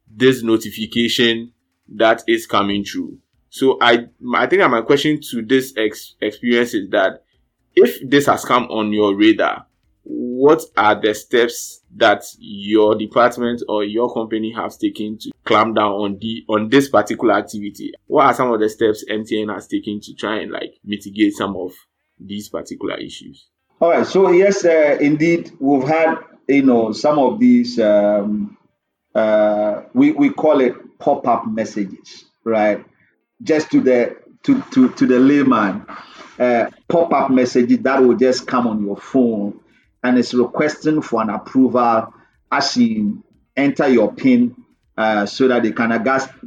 this 0.09 0.43
notification 0.43 1.51
that 1.95 2.23
is 2.27 2.45
coming 2.45 2.83
true. 2.83 3.17
So 3.49 3.77
I, 3.81 4.07
I 4.35 4.47
think 4.47 4.61
that 4.61 4.69
my 4.69 4.81
question 4.81 5.19
to 5.31 5.41
this 5.41 5.73
ex- 5.77 6.15
experience 6.21 6.73
is 6.73 6.89
that 6.91 7.23
if 7.75 7.97
this 8.07 8.25
has 8.25 8.43
come 8.43 8.65
on 8.65 8.91
your 8.91 9.15
radar, 9.15 9.65
what 10.03 10.61
are 10.77 10.99
the 10.99 11.13
steps 11.13 11.81
that 11.97 12.23
your 12.39 12.95
department 12.95 13.61
or 13.67 13.83
your 13.83 14.13
company 14.13 14.53
has 14.53 14.77
taken 14.77 15.17
to 15.19 15.31
clamp 15.43 15.75
down 15.75 15.91
on 15.91 16.17
the 16.21 16.45
on 16.47 16.69
this 16.69 16.87
particular 16.87 17.33
activity? 17.33 17.91
What 18.07 18.25
are 18.25 18.33
some 18.33 18.51
of 18.51 18.59
the 18.59 18.69
steps 18.69 19.03
MTN 19.09 19.53
has 19.53 19.67
taken 19.67 19.99
to 20.01 20.13
try 20.13 20.39
and 20.39 20.51
like 20.51 20.75
mitigate 20.83 21.33
some 21.33 21.57
of 21.57 21.73
these 22.19 22.47
particular 22.47 22.95
issues? 22.97 23.47
All 23.81 23.89
right. 23.89 24.07
So 24.07 24.31
yes, 24.31 24.63
uh, 24.63 24.97
indeed, 25.01 25.51
we've 25.59 25.87
had 25.87 26.15
you 26.47 26.63
know 26.63 26.93
some 26.93 27.19
of 27.19 27.39
these 27.39 27.77
um, 27.79 28.57
uh, 29.13 29.83
we 29.93 30.13
we 30.13 30.29
call 30.29 30.61
it 30.61 30.73
pop-up 30.99 31.47
messages, 31.47 32.25
right? 32.43 32.85
Just 33.41 33.71
to 33.71 33.81
the 33.81 34.17
to 34.43 34.61
to, 34.71 34.89
to 34.89 35.05
the 35.05 35.19
layman, 35.19 35.85
uh, 36.39 36.69
pop-up 36.87 37.29
messages 37.31 37.79
that 37.79 38.01
will 38.01 38.17
just 38.17 38.47
come 38.47 38.67
on 38.67 38.83
your 38.83 38.97
phone 38.97 39.59
and 40.03 40.17
it's 40.17 40.33
requesting 40.33 41.01
for 41.01 41.21
an 41.21 41.29
approval 41.29 42.13
as 42.51 42.77
you 42.77 43.23
enter 43.55 43.87
your 43.87 44.13
PIN 44.13 44.55
uh, 44.97 45.25
so 45.25 45.47
that 45.47 45.63
they 45.63 45.71
can 45.71 45.89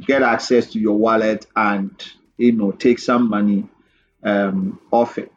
get 0.05 0.23
access 0.23 0.71
to 0.71 0.79
your 0.79 0.97
wallet 0.97 1.45
and 1.55 1.91
you 2.37 2.51
know 2.51 2.71
take 2.71 2.99
some 2.99 3.29
money 3.29 3.67
um, 4.23 4.79
off 4.91 5.17
it. 5.17 5.31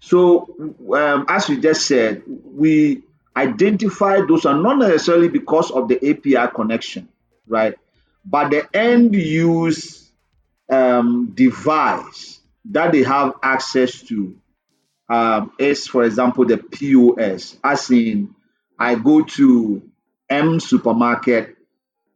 So 0.00 0.48
um, 0.94 1.26
as 1.28 1.48
you 1.48 1.60
just 1.60 1.86
said, 1.86 2.22
we 2.26 3.02
identify 3.36 4.20
those 4.26 4.46
are 4.46 4.56
not 4.56 4.78
necessarily 4.78 5.28
because 5.28 5.70
of 5.70 5.88
the 5.88 5.96
API 5.96 6.52
connection, 6.54 7.08
right? 7.46 7.76
But 8.30 8.50
the 8.50 8.68
end 8.76 9.14
use 9.14 10.10
um, 10.70 11.32
device 11.34 12.40
that 12.66 12.92
they 12.92 13.02
have 13.02 13.34
access 13.42 14.02
to 14.02 14.36
um, 15.08 15.52
is, 15.58 15.86
for 15.86 16.04
example, 16.04 16.44
the 16.44 16.58
POS. 16.58 17.56
As 17.64 17.90
in, 17.90 18.34
I 18.78 18.96
go 18.96 19.22
to 19.22 19.82
M 20.28 20.60
supermarket, 20.60 21.56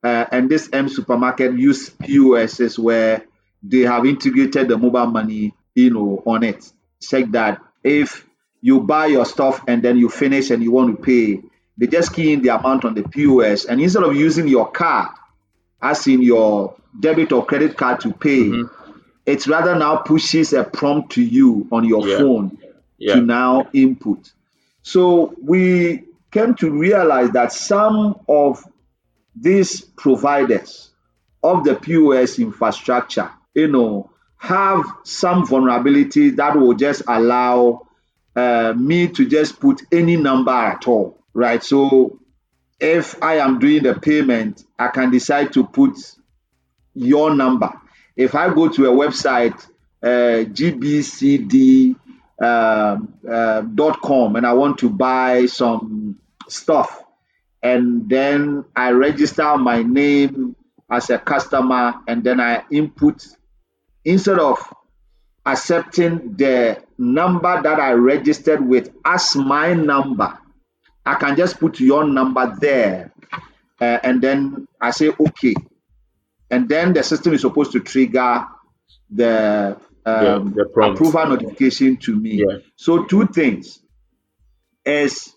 uh, 0.04 0.26
and 0.30 0.50
this 0.50 0.68
M 0.72 0.90
supermarket 0.90 1.58
use 1.58 1.88
POSs 1.88 2.78
where 2.78 3.24
they 3.62 3.80
have 3.80 4.04
integrated 4.04 4.68
the 4.68 4.76
mobile 4.76 5.06
money, 5.06 5.54
you 5.74 5.90
know, 5.90 6.22
on 6.26 6.42
it. 6.42 6.70
Check 7.00 7.30
that 7.30 7.62
if 7.82 8.26
you 8.60 8.80
buy 8.80 9.06
your 9.06 9.24
stuff 9.24 9.62
and 9.66 9.82
then 9.82 9.96
you 9.96 10.10
finish 10.10 10.50
and 10.50 10.62
you 10.62 10.72
want 10.72 10.94
to 10.94 11.02
pay, 11.02 11.42
they 11.78 11.86
just 11.86 12.12
key 12.12 12.34
in 12.34 12.42
the 12.42 12.54
amount 12.54 12.84
on 12.84 12.94
the 12.94 13.02
POS, 13.02 13.64
and 13.64 13.80
instead 13.80 14.02
of 14.02 14.14
using 14.14 14.46
your 14.46 14.70
card 14.70 15.08
as 15.82 16.06
in 16.06 16.22
your 16.22 16.74
debit 16.98 17.32
or 17.32 17.44
credit 17.44 17.76
card 17.76 18.00
to 18.00 18.12
pay, 18.12 18.44
mm-hmm. 18.44 18.92
it's 19.26 19.48
rather 19.48 19.74
now 19.74 19.96
pushes 19.96 20.52
a 20.52 20.64
prompt 20.64 21.12
to 21.12 21.22
you 21.22 21.66
on 21.72 21.84
your 21.84 22.06
yeah. 22.06 22.18
phone 22.18 22.58
yeah. 22.98 23.14
to 23.14 23.20
now 23.20 23.68
input. 23.72 24.30
So 24.82 25.34
we 25.42 26.04
came 26.30 26.54
to 26.56 26.70
realize 26.70 27.30
that 27.30 27.52
some 27.52 28.20
of 28.28 28.64
these 29.34 29.80
providers 29.80 30.90
of 31.42 31.64
the 31.64 31.74
POS 31.74 32.38
infrastructure, 32.38 33.30
you 33.54 33.68
know, 33.68 34.10
have 34.36 34.84
some 35.04 35.46
vulnerability 35.46 36.30
that 36.30 36.56
will 36.56 36.74
just 36.74 37.02
allow 37.06 37.86
uh, 38.34 38.72
me 38.76 39.08
to 39.08 39.28
just 39.28 39.60
put 39.60 39.82
any 39.92 40.16
number 40.16 40.50
at 40.50 40.86
all, 40.88 41.18
right? 41.34 41.62
So 41.62 42.18
if 42.82 43.22
I 43.22 43.36
am 43.36 43.60
doing 43.60 43.84
the 43.84 43.94
payment, 43.94 44.64
I 44.76 44.88
can 44.88 45.10
decide 45.12 45.52
to 45.52 45.64
put 45.64 45.96
your 46.94 47.32
number. 47.32 47.72
If 48.16 48.34
I 48.34 48.52
go 48.52 48.68
to 48.68 48.86
a 48.86 48.92
website, 48.92 49.54
uh, 50.02 50.44
gbcd.com, 50.50 51.96
uh, 52.42 52.96
uh, 53.30 54.36
and 54.36 54.46
I 54.46 54.52
want 54.52 54.78
to 54.78 54.90
buy 54.90 55.46
some 55.46 56.18
stuff, 56.48 57.04
and 57.62 58.10
then 58.10 58.64
I 58.74 58.90
register 58.90 59.56
my 59.56 59.84
name 59.84 60.56
as 60.90 61.08
a 61.08 61.18
customer, 61.18 61.94
and 62.08 62.24
then 62.24 62.40
I 62.40 62.64
input, 62.68 63.24
instead 64.04 64.40
of 64.40 64.58
accepting 65.46 66.34
the 66.36 66.82
number 66.98 67.62
that 67.62 67.78
I 67.78 67.92
registered 67.92 68.66
with 68.66 68.90
as 69.04 69.36
my 69.36 69.72
number, 69.72 70.36
I 71.04 71.14
can 71.14 71.36
just 71.36 71.58
put 71.58 71.80
your 71.80 72.04
number 72.04 72.56
there 72.60 73.12
uh, 73.82 73.98
and 74.04 74.22
then 74.22 74.68
I 74.80 74.92
say 74.92 75.08
okay. 75.08 75.54
And 76.50 76.68
then 76.68 76.92
the 76.92 77.02
system 77.02 77.32
is 77.32 77.40
supposed 77.40 77.72
to 77.72 77.80
trigger 77.80 78.46
the, 79.10 79.76
um, 80.06 80.52
the 80.52 80.62
approval 80.62 81.26
notification 81.26 81.96
to 81.98 82.14
me. 82.14 82.44
Yeah. 82.46 82.58
So, 82.76 83.04
two 83.04 83.26
things 83.26 83.80
is 84.84 85.34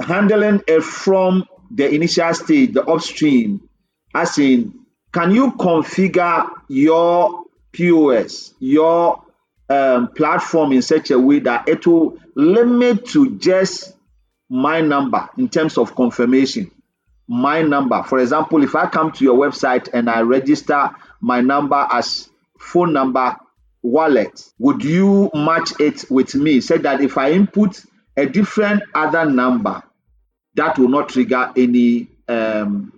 handling 0.00 0.62
it 0.68 0.82
from 0.82 1.46
the 1.70 1.92
initial 1.92 2.32
stage, 2.34 2.72
the 2.72 2.84
upstream, 2.84 3.68
as 4.14 4.38
in, 4.38 4.74
can 5.12 5.32
you 5.32 5.52
configure 5.52 6.48
your 6.68 7.44
POS, 7.72 8.54
your 8.60 9.24
um, 9.68 10.08
platform 10.08 10.72
in 10.72 10.82
such 10.82 11.10
a 11.10 11.18
way 11.18 11.40
that 11.40 11.68
it 11.68 11.86
will 11.86 12.18
limit 12.34 13.06
to 13.06 13.38
just 13.38 13.94
my 14.50 14.80
number 14.80 15.30
in 15.38 15.48
terms 15.48 15.78
of 15.78 15.94
confirmation. 15.94 16.70
My 17.28 17.62
number. 17.62 18.02
For 18.02 18.18
example 18.18 18.62
if 18.64 18.74
i 18.74 18.86
come 18.86 19.12
to 19.12 19.24
your 19.24 19.38
website 19.38 19.88
and 19.94 20.10
i 20.10 20.20
register 20.20 20.90
my 21.20 21.40
number 21.40 21.86
as 21.90 22.28
phone 22.58 22.92
number 22.92 23.36
wallet 23.82 24.44
would 24.58 24.84
you 24.84 25.30
match 25.32 25.72
it 25.80 26.04
with 26.10 26.34
me? 26.34 26.60
Said 26.60 26.82
that 26.82 27.00
if 27.00 27.16
i 27.16 27.30
input 27.30 27.80
a 28.16 28.26
different 28.26 28.82
other 28.94 29.24
number 29.24 29.82
that 30.56 30.76
will 30.78 30.88
not 30.88 31.08
trigger 31.08 31.52
any 31.56 32.08
um, 32.28 32.92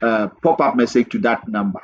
uh, 0.00 0.28
pop-up 0.42 0.74
message 0.76 1.10
to 1.10 1.18
that 1.18 1.46
number. 1.46 1.80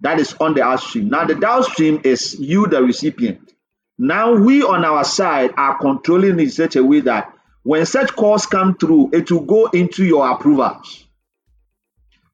That 0.00 0.18
is 0.18 0.34
on 0.40 0.54
the 0.54 0.66
upstream. 0.66 1.10
Now 1.10 1.26
the 1.26 1.34
downstream 1.34 2.00
is 2.04 2.38
you 2.40 2.66
the 2.66 2.82
recipient. 2.82 3.52
Now 3.98 4.34
we 4.34 4.62
on 4.62 4.82
our 4.82 5.04
side 5.04 5.50
are 5.58 5.76
controlling 5.76 6.40
in 6.40 6.50
such 6.50 6.76
a 6.76 6.82
way 6.82 7.00
that 7.00 7.34
when 7.62 7.84
such 7.86 8.14
calls 8.16 8.46
come 8.46 8.74
through, 8.76 9.10
it 9.12 9.30
will 9.30 9.44
go 9.44 9.66
into 9.66 10.04
your 10.04 10.30
approvals. 10.30 11.06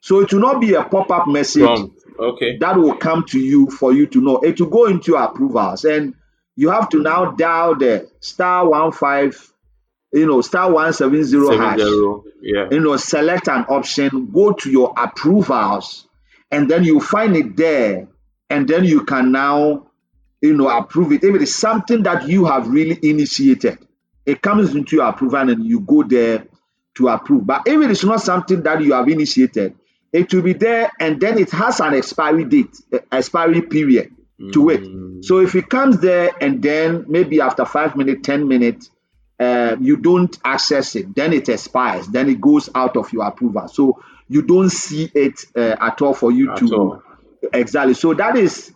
So 0.01 0.21
it 0.21 0.33
will 0.33 0.41
not 0.41 0.61
be 0.61 0.75
a 0.75 0.85
pop-up 0.85 1.27
message 1.27 1.81
okay. 2.19 2.59
that 2.59 2.77
will 2.77 2.97
come 2.97 3.25
to 3.31 3.39
you 3.39 3.69
for 3.71 3.93
you 3.93 4.07
to 4.07 4.21
know. 4.21 4.39
It 4.39 4.61
will 4.61 4.69
go 4.69 4.87
into 4.87 5.13
your 5.13 5.23
approvals. 5.23 5.85
And 5.85 6.15
you 6.55 6.71
have 6.71 6.89
to 6.91 7.03
now 7.03 7.33
dial 7.33 7.75
the 7.75 8.09
star 8.21 8.69
one 8.69 8.93
five, 8.93 9.53
you 10.13 10.27
know, 10.27 10.41
star 10.43 10.71
one 10.71 10.93
seven 10.93 11.25
zero 11.25 11.57
hash. 11.57 11.81
Yeah. 12.41 12.69
You 12.71 12.81
know, 12.81 12.97
select 12.97 13.49
an 13.49 13.65
option, 13.65 14.31
go 14.31 14.53
to 14.53 14.71
your 14.71 14.95
approvals, 14.97 16.07
and 16.51 16.71
then 16.71 16.85
you 16.85 17.01
find 17.01 17.37
it 17.37 17.57
there, 17.57 18.07
and 18.49 18.69
then 18.69 18.85
you 18.85 19.05
can 19.05 19.33
now, 19.33 19.89
you 20.41 20.57
know, 20.57 20.69
approve 20.69 21.11
it. 21.13 21.25
If 21.25 21.35
it 21.35 21.43
is 21.43 21.55
something 21.57 22.05
that 22.05 22.29
you 22.29 22.45
have 22.45 22.69
really 22.69 22.99
initiated 23.03 23.79
it 24.27 24.43
comes 24.43 24.75
into 24.75 24.97
your 24.97 25.07
approval 25.07 25.49
and 25.49 25.65
you 25.65 25.81
go 25.81 26.03
there 26.03 26.47
to 26.97 27.09
approve. 27.09 27.47
But 27.47 27.63
if 27.67 27.81
it 27.81 27.91
is 27.91 28.05
not 28.05 28.21
something 28.21 28.63
that 28.65 28.83
you 28.83 28.93
have 28.93 29.09
initiated, 29.09 29.75
it 30.13 30.33
will 30.35 30.43
be 30.43 30.53
there 30.53 30.91
and 31.01 31.21
then 31.21 31.39
it 31.39 31.51
has 31.53 31.81
an 31.81 31.95
expiry 31.95 32.45
date, 32.45 32.77
expiry 33.13 33.63
period. 33.63 34.13
to 34.53 34.69
it. 34.71 34.83
Mm. 34.83 35.25
So 35.25 35.39
if 35.39 35.55
it 35.55 35.69
comes 35.71 36.01
there 36.01 36.31
and 36.43 36.63
then 36.63 37.07
maybe 37.09 37.41
after 37.41 37.65
five 37.65 37.97
minutes, 37.97 38.21
10 38.27 38.47
minutes, 38.47 38.91
uh, 39.41 39.77
you 39.81 39.97
don't 39.97 40.37
access 40.45 40.95
it, 40.97 41.15
then 41.15 41.33
it 41.33 41.49
expires, 41.49 42.07
then 42.09 42.29
it 42.29 42.41
goes 42.41 42.69
out 42.75 42.97
of 42.97 43.13
your 43.13 43.25
approval. 43.27 43.67
So 43.69 44.03
you 44.29 44.43
don't 44.43 44.71
see 44.71 45.11
it 45.15 45.45
uh, 45.57 45.77
at 45.81 46.03
all 46.03 46.15
for 46.15 46.33
you 46.33 46.53
At 46.53 46.59
to 46.59 46.75
all. 46.75 47.03
exactly. 47.53 47.95
So 47.95 48.15
that 48.15 48.37
is 48.37 48.73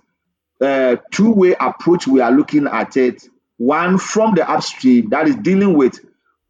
a 0.62 0.98
two 1.10 1.30
way 1.32 1.54
approach 1.58 2.06
we 2.06 2.20
are 2.20 2.30
looking 2.32 2.66
at 2.66 2.96
it. 2.96 3.22
One 3.60 3.98
from 3.98 4.34
the 4.34 4.50
upstream 4.50 5.10
that 5.10 5.28
is 5.28 5.36
dealing 5.36 5.74
with 5.76 6.00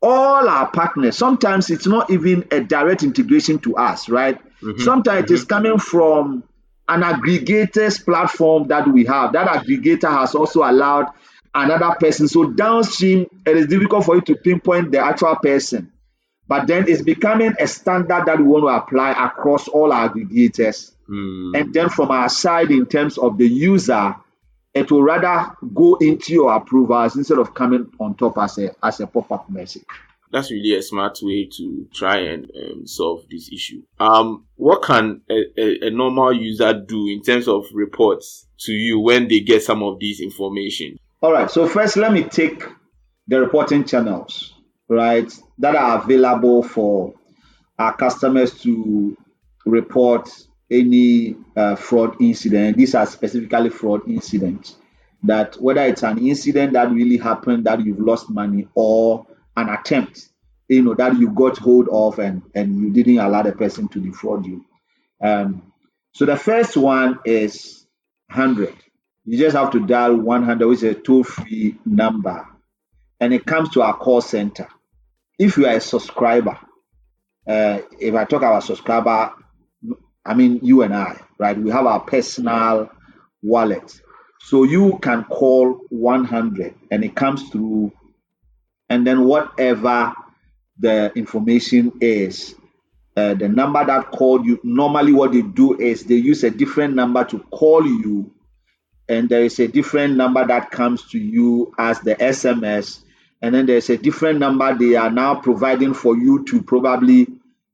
all 0.01 0.49
our 0.49 0.71
partners. 0.71 1.17
Sometimes 1.17 1.69
it's 1.69 1.89
not 1.89 2.09
even 2.09 2.45
a 2.53 2.61
direct 2.61 3.03
integration 3.03 3.59
to 3.61 3.75
us, 3.75 4.09
right? 4.09 4.39
Mhm, 4.63 4.81
Sometimes 4.81 5.25
it 5.25 5.35
is 5.35 5.43
coming 5.45 5.79
from 5.79 6.45
an 6.89 7.01
aggregators 7.03 8.05
platform 8.05 8.69
that 8.69 8.87
we 8.87 9.07
have. 9.07 9.33
That 9.33 9.49
aggregator 9.49 10.09
has 10.09 10.37
also 10.37 10.61
allowed 10.63 11.07
another 11.53 11.97
person. 11.99 12.29
So 12.29 12.45
downstream, 12.53 13.27
it 13.45 13.57
is 13.57 13.67
difficult 13.67 14.05
for 14.05 14.15
you 14.15 14.21
to 14.21 14.37
pinpoint 14.37 14.93
the 14.93 15.01
actual 15.01 15.35
person. 15.35 15.91
But 16.47 16.69
then 16.69 16.85
it's 16.89 17.03
becoming 17.03 17.55
a 17.59 17.67
standard 17.67 18.27
that 18.27 18.39
we 18.39 18.45
want 18.45 18.63
to 18.63 18.69
apply 18.69 19.11
across 19.27 19.67
all 19.67 19.93
our 19.93 20.11
aggregators. 20.11 20.93
Mm. 21.09 21.59
And 21.59 21.75
then 21.75 21.89
from 21.89 22.13
our 22.13 22.29
side, 22.29 22.71
in 22.71 22.87
terms 22.87 23.19
of 23.19 23.37
the 23.37 23.49
user, 23.49 24.15
it 24.75 24.91
will 24.91 25.03
rather 25.03 25.53
go 25.75 25.97
into 25.97 26.33
your 26.33 26.55
approvals 26.55 27.17
instead 27.17 27.39
of 27.39 27.55
coming 27.55 27.91
on 27.99 28.15
top 28.15 28.39
as 28.39 28.59
a 28.59 28.71
as 28.83 29.01
a 29.01 29.07
pop-up 29.07 29.49
message. 29.51 29.85
That's 30.33 30.51
really 30.53 30.77
a 30.77 30.83
smart 30.83 31.19
way 31.23 31.49
to 31.57 31.89
try 31.93 32.19
and 32.19 32.49
um, 32.55 32.87
solve 32.87 33.25
this 33.29 33.51
issue. 33.53 33.83
Um, 33.99 34.47
what 34.55 34.83
can 34.83 35.23
a, 35.29 35.43
a, 35.59 35.89
a 35.89 35.91
normal 35.91 36.33
user 36.33 36.73
do 36.73 37.09
in 37.09 37.21
terms 37.23 37.49
of 37.49 37.67
reports 37.73 38.47
to 38.61 38.73
you 38.73 39.01
when 39.01 39.27
they 39.27 39.41
get 39.41 39.65
some 39.65 39.83
of 39.83 39.99
this 39.99 40.21
information? 40.21 40.99
All 41.21 41.33
right. 41.33 41.51
So 41.51 41.67
first, 41.67 41.97
let 41.97 42.13
me 42.13 42.23
take 42.23 42.63
the 43.27 43.41
reporting 43.41 43.85
channels, 43.85 44.55
right, 44.89 45.33
that 45.59 45.75
are 45.75 46.01
available 46.01 46.63
for 46.63 47.13
our 47.81 47.97
customers 47.97 48.61
to 48.63 49.17
report 49.67 50.31
any 50.71 51.37
uh, 51.57 51.77
fraud 51.77 52.21
incident. 52.21 52.77
These 52.77 52.95
are 52.95 53.07
specifically 53.07 53.71
fraud 53.71 54.09
incidents. 54.09 54.77
That 55.23 55.57
whether 55.57 55.83
it's 55.83 56.03
an 56.03 56.19
incident 56.19 56.73
that 56.75 56.91
really 56.91 57.19
happened 57.19 57.65
that 57.65 57.85
you've 57.85 58.01
lost 58.01 58.31
money 58.31 58.69
or 58.75 59.27
an 59.57 59.69
attempt, 59.69 60.29
you 60.69 60.83
know, 60.83 60.95
that 60.95 61.19
you 61.19 61.31
got 61.31 61.59
hold 61.59 61.89
of 61.91 62.19
and 62.19 62.43
and 62.55 62.81
you 62.81 62.91
didn't 62.91 63.19
allow 63.19 63.43
the 63.43 63.53
person 63.53 63.89
to 63.89 64.01
defraud 64.01 64.47
you. 64.47 64.65
Um, 65.21 65.73
so 66.13 66.25
the 66.25 66.37
first 66.37 66.77
one 66.77 67.19
is 67.25 67.87
100. 68.29 68.75
You 69.27 69.39
just 69.39 69.57
have 69.57 69.73
to 69.73 69.87
dial 69.87 70.17
100, 70.17 70.67
which 70.67 70.79
is 70.79 70.85
a 70.85 70.95
toll 70.95 71.25
free 71.25 71.77
number, 71.85 72.47
and 73.21 73.35
it 73.35 73.45
comes 73.45 73.71
to 73.71 73.83
our 73.83 73.97
call 73.97 74.21
center. 74.21 74.69
If 75.39 75.57
you 75.57 75.67
are 75.67 75.77
a 75.77 75.81
subscriber, 75.81 76.59
uh, 77.47 77.81
if 77.99 78.15
I 78.15 78.25
talk 78.25 78.43
about 78.43 78.65
subscriber, 78.65 79.33
I 80.25 80.35
mean 80.35 80.61
you 80.63 80.83
and 80.83 80.95
I, 80.95 81.21
right? 81.39 81.59
We 81.59 81.71
have 81.71 81.87
our 81.87 82.01
personal 82.01 82.91
wallet. 83.43 84.01
So 84.41 84.65
you 84.65 84.99
can 85.03 85.25
call 85.25 85.81
100 85.91 86.75
and 86.91 87.05
it 87.05 87.15
comes 87.15 87.49
through, 87.51 87.93
and 88.89 89.07
then 89.07 89.25
whatever 89.25 90.15
the 90.79 91.13
information 91.15 91.93
is, 92.01 92.55
uh, 93.17 93.35
the 93.35 93.49
number 93.49 93.85
that 93.85 94.11
called 94.11 94.47
you, 94.47 94.59
normally 94.63 95.13
what 95.13 95.33
they 95.33 95.43
do 95.43 95.79
is 95.79 96.05
they 96.05 96.15
use 96.17 96.45
a 96.45 96.51
different 96.51 96.95
number 96.95 97.25
to 97.25 97.39
call 97.39 97.85
you 97.87 98.33
and 99.11 99.29
there 99.29 99.43
is 99.43 99.59
a 99.59 99.67
different 99.67 100.17
number 100.17 100.47
that 100.47 100.71
comes 100.71 101.05
to 101.11 101.19
you 101.19 101.75
as 101.77 101.99
the 102.01 102.15
SMS, 102.15 103.03
and 103.43 103.53
then 103.53 103.67
there's 103.67 103.91
a 103.91 103.97
different 103.99 104.39
number 104.39 104.73
they 104.73 104.95
are 104.95 105.11
now 105.11 105.35
providing 105.35 105.95
for 105.95 106.17
you 106.17 106.45
to 106.45 106.63
probably, 106.63 107.27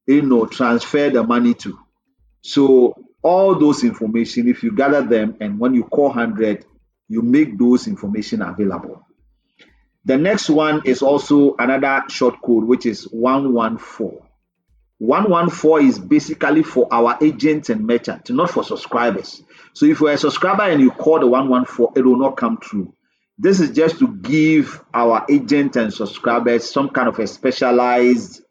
you 0.06 0.22
know, 0.22 0.46
transfer 0.46 1.10
the 1.10 1.22
money 1.22 1.52
to. 1.52 1.78
So 2.42 2.94
all 3.22 3.58
those 3.58 3.82
information, 3.84 4.48
if 4.48 4.62
you 4.62 4.72
gather 4.72 5.02
them, 5.02 5.36
and 5.40 5.58
when 5.58 5.74
you 5.74 5.84
call 5.84 6.10
hundred, 6.10 6.64
you 7.08 7.22
make 7.22 7.58
those 7.58 7.86
information 7.86 8.42
available. 8.42 9.06
The 10.04 10.16
next 10.16 10.48
one 10.48 10.82
is 10.84 11.02
also 11.02 11.56
another 11.58 12.04
short 12.08 12.40
code, 12.42 12.64
which 12.64 12.86
is 12.86 13.04
one 13.04 13.52
one 13.52 13.78
four. 13.78 14.26
114 14.98 15.88
is 15.88 15.98
basically 15.98 16.62
for 16.62 16.88
our 16.90 17.18
agents 17.20 17.68
and 17.68 17.86
merchants, 17.86 18.30
not 18.30 18.50
for 18.50 18.64
subscribers. 18.64 19.42
So 19.74 19.84
if 19.84 20.00
you're 20.00 20.12
a 20.12 20.18
subscriber 20.18 20.62
and 20.62 20.80
you 20.80 20.90
call 20.90 21.20
the 21.20 21.26
114, 21.26 22.02
it 22.02 22.06
will 22.06 22.18
not 22.18 22.38
come 22.38 22.56
through. 22.58 22.94
This 23.38 23.60
is 23.60 23.76
just 23.76 23.98
to 23.98 24.08
give 24.08 24.82
our 24.94 25.26
agents 25.28 25.76
and 25.76 25.92
subscribers 25.92 26.70
some 26.70 26.88
kind 26.88 27.08
of 27.08 27.18
a 27.18 27.26
specialized 27.26 28.42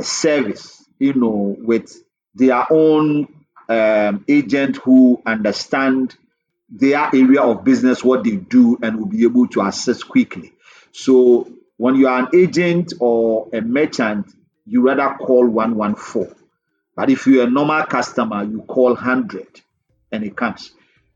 service, 0.00 0.82
you 0.98 1.12
know, 1.12 1.56
with 1.58 2.01
their 2.34 2.66
own 2.70 3.28
um, 3.68 4.24
agent 4.28 4.76
who 4.76 5.22
understand 5.26 6.16
their 6.68 7.10
area 7.14 7.42
of 7.42 7.64
business, 7.64 8.02
what 8.02 8.24
they 8.24 8.36
do, 8.36 8.78
and 8.82 8.98
will 8.98 9.06
be 9.06 9.24
able 9.24 9.46
to 9.48 9.60
assess 9.62 10.02
quickly. 10.02 10.52
So 10.92 11.50
when 11.76 11.96
you 11.96 12.08
are 12.08 12.20
an 12.20 12.28
agent 12.34 12.94
or 13.00 13.48
a 13.52 13.60
merchant, 13.60 14.32
you 14.66 14.82
rather 14.82 15.16
call 15.16 15.46
114. 15.46 16.34
But 16.96 17.10
if 17.10 17.26
you're 17.26 17.46
a 17.46 17.50
normal 17.50 17.84
customer, 17.84 18.44
you 18.44 18.62
call 18.62 18.94
100 18.94 19.60
and 20.10 20.24
it 20.24 20.36
comes. 20.36 20.72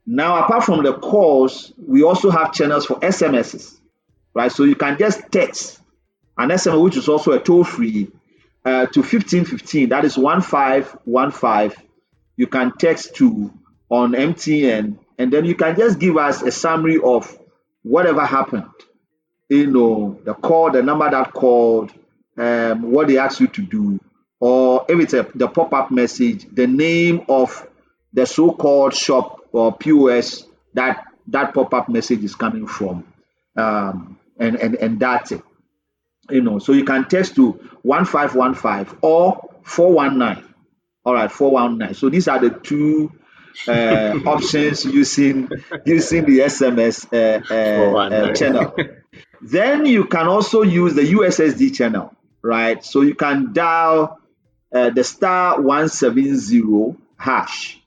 Now, 0.07 0.45
apart 0.45 0.65
from 0.65 0.83
the 0.85 0.95
calls, 0.95 1.73
we 1.77 2.03
also 2.03 2.31
have 2.31 2.53
channels 2.53 2.87
for 2.87 2.99
SMSs, 3.01 3.79
right? 4.35 4.51
So 4.53 4.65
you 4.65 4.75
can 4.75 4.99
just 4.99 5.31
text 5.31 5.81
an 6.39 6.51
SMS, 6.51 6.83
which 6.83 6.97
is 6.97 7.09
also 7.09 7.33
a 7.33 7.41
toll 7.41 7.65
free, 7.65 8.09
uh, 8.67 8.87
to 8.87 9.01
1515. 9.01 9.91
That 9.91 10.05
is 10.05 10.19
1515. 10.19 11.87
You 12.37 12.47
can 12.49 12.73
text 12.77 13.15
to 13.17 13.53
on 13.89 14.13
MTN, 14.13 14.99
and 15.19 15.33
then 15.33 15.45
you 15.45 15.55
can 15.55 15.77
just 15.77 16.01
give 16.01 16.17
us 16.17 16.43
a 16.43 16.51
summary 16.51 16.99
of 17.03 17.39
whatever 17.83 18.27
happened. 18.27 18.67
You 19.49 19.69
know, 19.69 20.21
the 20.25 20.35
call, 20.35 20.73
the 20.73 20.83
number 20.83 21.09
that 21.09 21.33
called, 21.33 21.93
um, 22.37 22.91
what 22.91 23.07
they 23.07 23.19
asked 23.19 23.41
you 23.41 23.47
to 23.47 23.63
do, 23.63 24.01
or 24.41 24.85
if 24.89 24.99
it's 24.99 25.15
a, 25.15 25.27
the 25.35 25.47
pop 25.47 25.73
up 25.73 25.93
message, 25.93 26.47
the 26.53 26.67
name 26.67 27.25
of 27.29 27.67
the 28.13 28.27
so 28.27 28.51
called 28.53 28.95
shop 28.95 29.43
or 29.53 29.73
POS 29.77 30.45
that 30.75 31.05
that 31.29 31.55
pop 31.55 31.73
up 31.73 31.89
message 31.89 32.25
is 32.25 32.35
coming 32.35 32.67
from. 32.67 33.05
Um, 33.57 34.19
and, 34.39 34.57
and, 34.57 34.75
and 34.75 35.01
that's 35.01 35.33
it. 35.33 35.43
You 36.31 36.43
know, 36.43 36.59
so 36.59 36.73
you 36.73 36.85
can 36.85 37.09
text 37.09 37.37
to 37.37 37.53
1515 37.83 38.99
or 39.03 39.49
419. 39.63 40.45
All 41.05 41.15
right, 41.15 41.31
419. 41.31 41.95
So 41.95 42.09
these 42.09 42.29
are 42.29 42.41
the 42.41 42.51
two 42.51 43.13
uh, 43.69 44.19
options 44.27 44.85
using 44.85 45.49
using 45.85 46.25
the 46.25 46.41
SMS 46.41 47.07
uh, 47.13 47.43
uh, 47.49 47.99
uh, 47.99 48.35
channel. 48.35 48.75
Then 49.43 49.87
you 49.87 50.07
can 50.07 50.27
also 50.27 50.63
use 50.63 50.95
the 50.95 51.03
USSD 51.03 51.75
channel, 51.75 52.15
right? 52.43 52.83
So 52.85 53.03
you 53.03 53.15
can 53.15 53.53
dial 53.53 54.19
uh, 54.75 54.91
the 54.91 55.05
star 55.05 55.61
170 55.61 56.97
hash, 57.17 57.81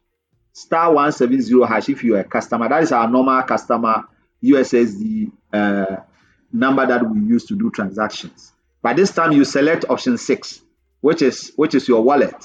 star 0.54 0.93
170 0.93 1.67
hash 1.67 1.89
if 1.89 2.04
you're 2.04 2.19
a 2.19 2.23
customer. 2.23 2.69
That 2.69 2.84
is 2.84 2.91
our 2.91 3.10
normal 3.10 3.41
customer 3.43 4.04
USSD 4.43 5.32
uh, 5.52 5.97
number 6.51 6.85
that 6.85 7.09
we 7.09 7.19
use 7.21 7.45
to 7.45 7.55
do 7.55 7.69
transactions. 7.69 8.51
By 8.81 8.93
this 8.93 9.12
time, 9.12 9.31
you 9.31 9.45
select 9.45 9.85
option 9.89 10.17
six, 10.17 10.62
which 11.01 11.21
is 11.21 11.51
which 11.55 11.75
is 11.75 11.88
your 11.88 12.01
wallet, 12.01 12.35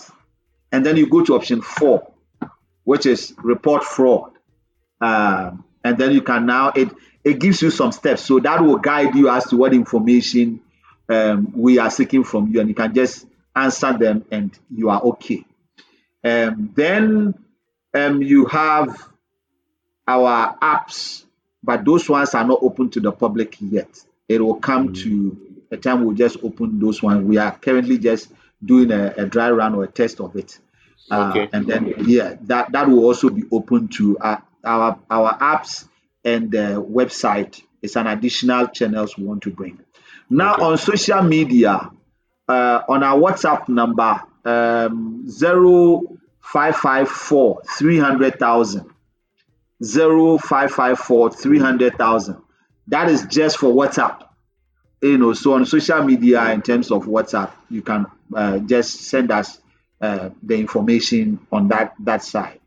and 0.72 0.84
then 0.84 0.96
you 0.96 1.08
go 1.08 1.24
to 1.24 1.34
option 1.34 1.62
four, 1.62 2.12
which 2.84 3.06
is 3.06 3.34
report 3.38 3.84
fraud. 3.84 4.32
Um, 5.00 5.64
and 5.84 5.98
then 5.98 6.12
you 6.12 6.22
can 6.22 6.46
now 6.46 6.72
it 6.74 6.90
it 7.24 7.38
gives 7.38 7.62
you 7.62 7.70
some 7.70 7.92
steps. 7.92 8.22
So 8.22 8.38
that 8.40 8.60
will 8.60 8.76
guide 8.76 9.14
you 9.14 9.28
as 9.28 9.44
to 9.46 9.56
what 9.56 9.72
information 9.72 10.60
um, 11.08 11.52
we 11.54 11.78
are 11.78 11.90
seeking 11.90 12.24
from 12.24 12.48
you. 12.48 12.60
And 12.60 12.68
you 12.68 12.74
can 12.74 12.94
just 12.94 13.26
answer 13.56 13.96
them 13.96 14.24
and 14.30 14.56
you 14.70 14.90
are 14.90 15.00
okay. 15.02 15.44
Um, 16.22 16.72
then 16.74 17.34
um, 17.94 18.22
you 18.22 18.46
have 18.46 19.08
our 20.06 20.56
apps 20.58 21.24
but 21.64 21.84
those 21.84 22.08
ones 22.08 22.34
are 22.34 22.44
not 22.46 22.58
open 22.62 22.90
to 22.90 23.00
the 23.00 23.12
public 23.12 23.56
yet. 23.60 23.88
It 24.28 24.40
will 24.44 24.56
come 24.56 24.92
to 24.94 25.36
a 25.70 25.76
time 25.76 26.04
we'll 26.04 26.14
just 26.16 26.36
open 26.42 26.78
those 26.78 27.02
ones 27.02 27.24
we 27.24 27.36
are 27.38 27.52
currently 27.58 27.98
just 27.98 28.28
doing 28.64 28.90
a, 28.92 29.12
a 29.16 29.26
dry 29.26 29.50
run 29.50 29.74
or 29.74 29.84
a 29.84 29.88
test 29.88 30.20
of 30.20 30.36
it. 30.36 30.58
Uh, 31.10 31.30
Okay. 31.30 31.48
and 31.52 31.66
then 31.66 31.92
yeah 32.06 32.34
that 32.42 32.72
that 32.72 32.88
will 32.88 33.04
also 33.04 33.28
be 33.28 33.42
open 33.52 33.88
to 33.88 34.16
uh, 34.18 34.38
our 34.64 34.98
our 35.10 35.38
apps 35.38 35.86
and 36.24 36.50
the 36.50 36.80
website 36.82 37.62
It's 37.82 37.96
an 37.96 38.06
additional 38.06 38.68
channels 38.68 39.18
we 39.18 39.24
want 39.24 39.42
to 39.42 39.50
bring. 39.50 39.78
Now 40.30 40.54
Okay. 40.54 40.62
on 40.64 40.78
social 40.78 41.22
media 41.22 41.90
uh, 42.48 42.80
on 42.88 43.02
our 43.02 43.18
whatsapp 43.20 43.68
number 43.68 44.22
um 44.46 45.26
0554 45.28 47.62
300000 47.78 48.93
0554 49.84 51.30
300,000. 51.32 52.36
That 52.88 53.08
is 53.10 53.24
just 53.26 53.58
for 53.58 53.72
WhatsApp. 53.72 54.22
You 55.02 55.18
know, 55.18 55.34
so 55.34 55.54
on 55.54 55.66
social 55.66 56.02
media, 56.02 56.50
in 56.52 56.62
terms 56.62 56.90
of 56.90 57.04
WhatsApp, 57.04 57.52
you 57.70 57.82
can 57.82 58.06
uh, 58.34 58.58
just 58.58 59.02
send 59.02 59.30
us 59.30 59.60
uh, 60.00 60.30
the 60.42 60.56
information 60.56 61.38
on 61.52 61.68
that 61.68 61.94
that 62.00 62.24
side. 62.24 62.58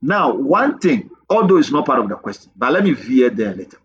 Now, 0.00 0.34
one 0.34 0.78
thing, 0.78 1.10
although 1.28 1.56
it's 1.56 1.70
not 1.70 1.86
part 1.86 2.00
of 2.00 2.08
the 2.08 2.16
question, 2.16 2.50
but 2.56 2.72
let 2.72 2.84
me 2.84 2.92
veer 2.92 3.30
there 3.30 3.52
a 3.52 3.54
little, 3.54 3.78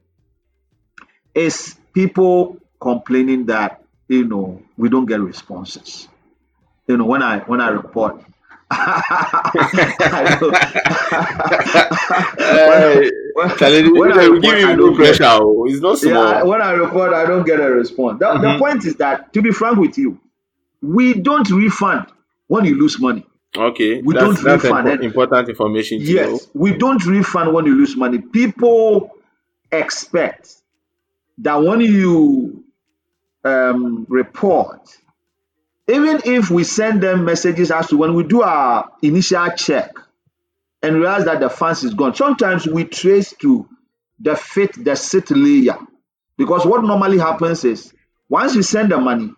is 1.33 1.75
people 1.93 2.57
complaining 2.79 3.45
that 3.45 3.83
you 4.07 4.25
know 4.25 4.61
we 4.77 4.89
don't 4.89 5.05
get 5.05 5.21
responses. 5.21 6.07
You 6.87 6.97
know, 6.97 7.05
when 7.05 7.23
I 7.23 7.39
when 7.39 7.61
I 7.61 7.69
report. 7.69 8.23
I 13.61 14.39
give 14.41 14.59
you 14.59 14.75
no 14.75 14.95
pressure. 14.95 15.23
Oh. 15.25 15.65
It's 15.67 15.81
not 15.81 15.97
small. 15.97 16.47
When 16.47 16.61
I 16.61 16.71
report, 16.71 17.13
I 17.13 17.25
don't 17.25 17.45
get 17.45 17.59
a 17.59 17.69
response. 17.69 18.19
The, 18.19 18.25
mm-hmm. 18.25 18.41
the 18.41 18.57
point 18.59 18.85
is 18.85 18.95
that, 18.95 19.33
to 19.33 19.41
be 19.41 19.51
frank 19.51 19.77
with 19.77 19.97
you, 19.97 20.19
we 20.81 21.13
don't 21.13 21.49
refund 21.49 22.07
when 22.47 22.65
you 22.65 22.79
lose 22.79 22.99
money. 22.99 23.25
Okay, 23.55 24.01
we 24.01 24.13
that's, 24.13 24.25
don't 24.25 24.43
that's 24.43 24.63
refund 24.63 24.87
impo- 24.87 25.03
important 25.03 25.49
information. 25.49 25.99
yes, 26.01 26.29
know. 26.29 26.39
we 26.53 26.73
don't 26.73 27.05
refund 27.05 27.53
when 27.53 27.65
you 27.65 27.75
lose 27.75 27.97
money. 27.97 28.19
People 28.19 29.11
expect 29.71 30.55
that 31.39 31.55
when 31.55 31.81
you 31.81 32.63
um, 33.43 34.05
report, 34.07 34.87
even 35.87 36.21
if 36.23 36.49
we 36.49 36.63
send 36.63 37.03
them 37.03 37.25
messages 37.25 37.71
as 37.71 37.87
to 37.87 37.97
when 37.97 38.13
we 38.13 38.23
do 38.23 38.41
our 38.41 38.89
initial 39.01 39.49
check 39.57 39.91
and 40.81 40.95
realize 40.95 41.25
that 41.25 41.41
the 41.41 41.49
funds 41.49 41.83
is 41.83 41.93
gone, 41.93 42.15
sometimes 42.15 42.65
we 42.65 42.85
trace 42.85 43.33
to 43.33 43.67
the 44.19 44.35
fit, 44.35 44.71
the 44.83 44.95
sit 44.95 45.29
layer. 45.31 45.77
Because 46.37 46.65
what 46.65 46.83
normally 46.83 47.17
happens 47.17 47.65
is 47.65 47.93
once 48.29 48.55
you 48.55 48.63
send 48.63 48.91
the 48.91 48.97
money, 48.97 49.33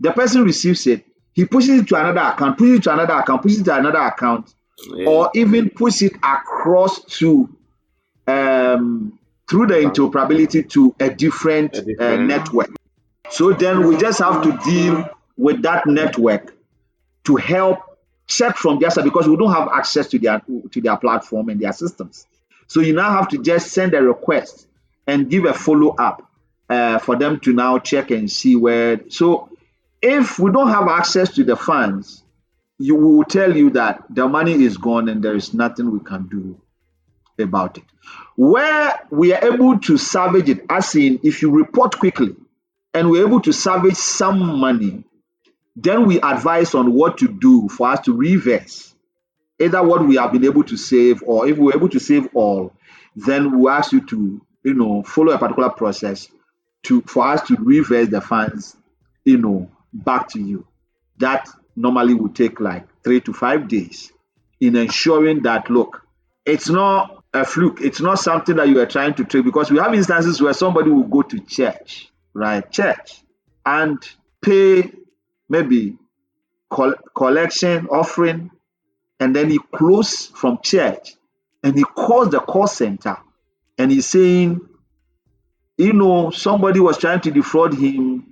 the 0.00 0.10
person 0.10 0.42
receives 0.42 0.86
it, 0.88 1.04
he 1.34 1.44
pushes 1.44 1.80
it 1.80 1.88
to 1.88 1.96
another 1.96 2.20
account, 2.20 2.58
pushes 2.58 2.80
it 2.80 2.82
to 2.84 2.92
another 2.92 3.14
account, 3.14 3.42
pushes 3.42 3.60
it 3.60 3.64
to 3.64 3.74
another 3.76 4.00
account, 4.00 4.54
yeah. 4.94 5.08
or 5.08 5.30
even 5.34 5.70
push 5.70 6.02
it 6.02 6.14
across 6.22 7.02
to 7.04 7.48
um, 8.26 9.18
through 9.48 9.66
the 9.66 9.74
interoperability 9.74 10.68
to 10.70 10.94
a 11.00 11.10
different, 11.10 11.76
a 11.76 11.82
different 11.82 12.00
uh, 12.00 12.16
network. 12.24 12.70
So 13.30 13.52
then 13.52 13.86
we 13.86 13.96
just 13.96 14.18
have 14.18 14.42
to 14.42 14.58
deal 14.64 15.08
with 15.36 15.62
that 15.62 15.86
network 15.86 16.54
to 17.24 17.36
help 17.36 17.78
check 18.26 18.56
from 18.56 18.78
their 18.78 18.90
side 18.90 19.04
because 19.04 19.26
we 19.28 19.36
don't 19.36 19.52
have 19.52 19.68
access 19.68 20.08
to 20.08 20.18
their 20.18 20.42
to 20.70 20.80
their 20.80 20.96
platform 20.96 21.48
and 21.48 21.60
their 21.60 21.72
systems. 21.72 22.26
So 22.66 22.80
you 22.80 22.94
now 22.94 23.10
have 23.12 23.28
to 23.28 23.42
just 23.42 23.72
send 23.72 23.94
a 23.94 24.02
request 24.02 24.66
and 25.06 25.28
give 25.28 25.44
a 25.44 25.52
follow 25.54 25.94
up 25.96 26.30
uh, 26.68 26.98
for 26.98 27.16
them 27.16 27.40
to 27.40 27.52
now 27.52 27.78
check 27.78 28.10
and 28.10 28.30
see 28.30 28.56
where. 28.56 29.00
So 29.08 29.50
if 30.02 30.38
we 30.38 30.50
don't 30.50 30.68
have 30.68 30.88
access 30.88 31.34
to 31.34 31.44
the 31.44 31.56
funds, 31.56 32.24
you 32.78 32.96
will 32.96 33.24
tell 33.24 33.56
you 33.56 33.70
that 33.70 34.04
the 34.10 34.28
money 34.28 34.52
is 34.64 34.76
gone 34.76 35.08
and 35.08 35.22
there 35.22 35.36
is 35.36 35.54
nothing 35.54 35.90
we 35.90 36.00
can 36.00 36.28
do 36.28 36.60
about 37.38 37.78
it. 37.78 37.84
Where 38.36 38.94
we 39.10 39.32
are 39.32 39.54
able 39.54 39.78
to 39.80 39.96
salvage 39.96 40.48
it, 40.48 40.64
as 40.68 40.94
in 40.96 41.20
if 41.22 41.42
you 41.42 41.50
report 41.50 41.98
quickly 41.98 42.34
and 42.92 43.08
we're 43.10 43.26
able 43.26 43.40
to 43.42 43.52
salvage 43.52 43.94
some 43.94 44.58
money, 44.58 45.04
then 45.76 46.06
we 46.06 46.20
advise 46.20 46.74
on 46.74 46.92
what 46.92 47.18
to 47.18 47.28
do 47.28 47.68
for 47.68 47.88
us 47.88 48.00
to 48.00 48.12
reverse 48.12 48.92
either 49.60 49.82
what 49.82 50.06
we 50.06 50.16
have 50.16 50.32
been 50.32 50.44
able 50.44 50.64
to 50.64 50.76
save 50.76 51.22
or 51.22 51.48
if 51.48 51.56
we're 51.56 51.74
able 51.76 51.88
to 51.88 52.00
save 52.00 52.28
all, 52.34 52.72
then 53.14 53.60
we 53.60 53.70
ask 53.70 53.92
you 53.92 54.04
to, 54.06 54.44
you 54.64 54.74
know, 54.74 55.02
follow 55.04 55.32
a 55.32 55.38
particular 55.38 55.70
process 55.70 56.28
to 56.82 57.00
for 57.02 57.26
us 57.28 57.46
to 57.46 57.56
reverse 57.60 58.08
the 58.08 58.20
funds, 58.20 58.76
you 59.24 59.38
know, 59.38 59.70
back 59.92 60.28
to 60.30 60.40
you. 60.40 60.66
That 61.18 61.48
normally 61.76 62.14
would 62.14 62.34
take 62.34 62.60
like 62.60 62.86
three 63.02 63.20
to 63.22 63.32
five 63.32 63.68
days 63.68 64.12
in 64.60 64.76
ensuring 64.76 65.42
that, 65.42 65.70
look, 65.70 66.02
it's 66.44 66.68
not 66.68 67.22
a 67.34 67.44
fluke. 67.44 67.80
It's 67.80 68.00
not 68.00 68.18
something 68.18 68.56
that 68.56 68.68
you 68.68 68.80
are 68.80 68.86
trying 68.86 69.14
to 69.14 69.24
trick 69.24 69.44
because 69.44 69.70
we 69.70 69.78
have 69.78 69.94
instances 69.94 70.40
where 70.40 70.52
somebody 70.52 70.90
will 70.90 71.04
go 71.04 71.22
to 71.22 71.40
church, 71.40 72.10
right? 72.34 72.68
Church 72.70 73.22
and 73.64 73.98
pay 74.40 74.90
maybe 75.48 75.96
collection, 77.14 77.86
offering, 77.88 78.50
and 79.20 79.36
then 79.36 79.50
he 79.50 79.58
close 79.74 80.26
from 80.26 80.58
church 80.62 81.16
and 81.62 81.76
he 81.76 81.84
calls 81.84 82.30
the 82.30 82.40
call 82.40 82.66
center 82.66 83.16
and 83.78 83.90
he's 83.90 84.06
saying, 84.06 84.60
you 85.76 85.92
know, 85.92 86.30
somebody 86.30 86.80
was 86.80 86.98
trying 86.98 87.20
to 87.20 87.30
defraud 87.30 87.74
him 87.74 88.31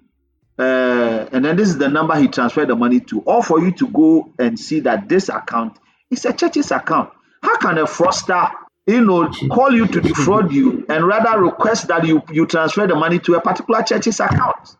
uh, 0.60 1.26
and 1.32 1.42
then 1.44 1.56
this 1.56 1.68
is 1.68 1.78
the 1.78 1.88
number 1.88 2.14
he 2.16 2.28
transferred 2.28 2.68
the 2.68 2.76
money 2.76 3.00
to, 3.00 3.20
or 3.22 3.42
for 3.42 3.60
you 3.60 3.72
to 3.72 3.88
go 3.88 4.30
and 4.38 4.60
see 4.60 4.80
that 4.80 5.08
this 5.08 5.30
account 5.30 5.78
is 6.10 6.24
a 6.26 6.34
church's 6.34 6.70
account. 6.70 7.10
How 7.42 7.56
can 7.56 7.78
a 7.78 7.84
fraudster, 7.84 8.50
you 8.86 9.00
know, 9.00 9.30
call 9.50 9.72
you 9.72 9.86
to 9.86 10.00
defraud 10.02 10.52
you 10.52 10.84
and 10.88 11.06
rather 11.06 11.40
request 11.40 11.88
that 11.88 12.06
you 12.06 12.22
you 12.30 12.44
transfer 12.46 12.86
the 12.86 12.94
money 12.94 13.18
to 13.20 13.36
a 13.36 13.40
particular 13.40 13.82
church's 13.82 14.20
account? 14.20 14.76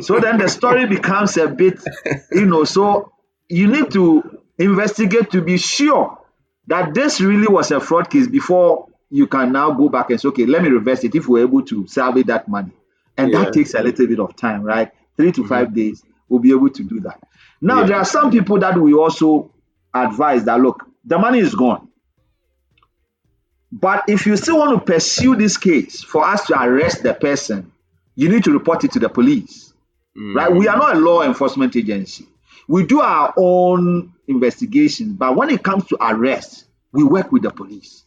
so 0.00 0.18
then 0.18 0.38
the 0.38 0.48
story 0.48 0.86
becomes 0.86 1.36
a 1.36 1.46
bit, 1.46 1.78
you 2.32 2.46
know, 2.46 2.64
so 2.64 3.12
you 3.50 3.66
need 3.66 3.90
to 3.90 4.40
investigate 4.58 5.30
to 5.32 5.42
be 5.42 5.58
sure 5.58 6.18
that 6.68 6.94
this 6.94 7.20
really 7.20 7.48
was 7.48 7.70
a 7.70 7.80
fraud 7.80 8.08
case 8.08 8.28
before 8.28 8.88
you 9.10 9.26
can 9.26 9.52
now 9.52 9.72
go 9.72 9.90
back 9.90 10.08
and 10.08 10.18
say, 10.18 10.28
okay, 10.28 10.46
let 10.46 10.62
me 10.62 10.70
reverse 10.70 11.04
it 11.04 11.14
if 11.14 11.28
we're 11.28 11.42
able 11.42 11.62
to 11.62 11.86
salvage 11.86 12.28
that 12.28 12.48
money. 12.48 12.72
And 13.18 13.30
yeah. 13.30 13.44
that 13.44 13.52
takes 13.52 13.74
a 13.74 13.82
little 13.82 14.06
bit 14.06 14.18
of 14.18 14.34
time, 14.36 14.62
right? 14.62 14.90
Three 15.16 15.32
to 15.32 15.46
five 15.46 15.74
days, 15.74 16.02
we'll 16.28 16.40
be 16.40 16.50
able 16.50 16.70
to 16.70 16.82
do 16.84 17.00
that. 17.00 17.20
Now, 17.60 17.80
yeah. 17.80 17.86
there 17.86 17.96
are 17.96 18.04
some 18.04 18.30
people 18.30 18.58
that 18.60 18.76
we 18.78 18.94
also 18.94 19.50
advise 19.94 20.44
that 20.44 20.60
look, 20.60 20.84
the 21.04 21.18
money 21.18 21.38
is 21.38 21.54
gone. 21.54 21.88
But 23.70 24.04
if 24.08 24.26
you 24.26 24.36
still 24.36 24.58
want 24.58 24.78
to 24.78 24.92
pursue 24.92 25.34
this 25.34 25.56
case 25.56 26.02
for 26.02 26.24
us 26.24 26.46
to 26.46 26.60
arrest 26.60 27.02
the 27.02 27.14
person, 27.14 27.72
you 28.14 28.28
need 28.28 28.44
to 28.44 28.52
report 28.52 28.84
it 28.84 28.92
to 28.92 28.98
the 28.98 29.08
police. 29.08 29.72
Mm. 30.16 30.34
Right? 30.34 30.52
We 30.52 30.68
are 30.68 30.76
not 30.76 30.96
a 30.96 30.98
law 30.98 31.22
enforcement 31.22 31.74
agency. 31.76 32.26
We 32.68 32.86
do 32.86 33.00
our 33.00 33.32
own 33.36 34.12
investigation, 34.28 35.14
but 35.14 35.36
when 35.36 35.50
it 35.50 35.62
comes 35.62 35.86
to 35.86 35.96
arrest, 36.00 36.66
we 36.92 37.02
work 37.02 37.32
with 37.32 37.42
the 37.42 37.50
police. 37.50 38.04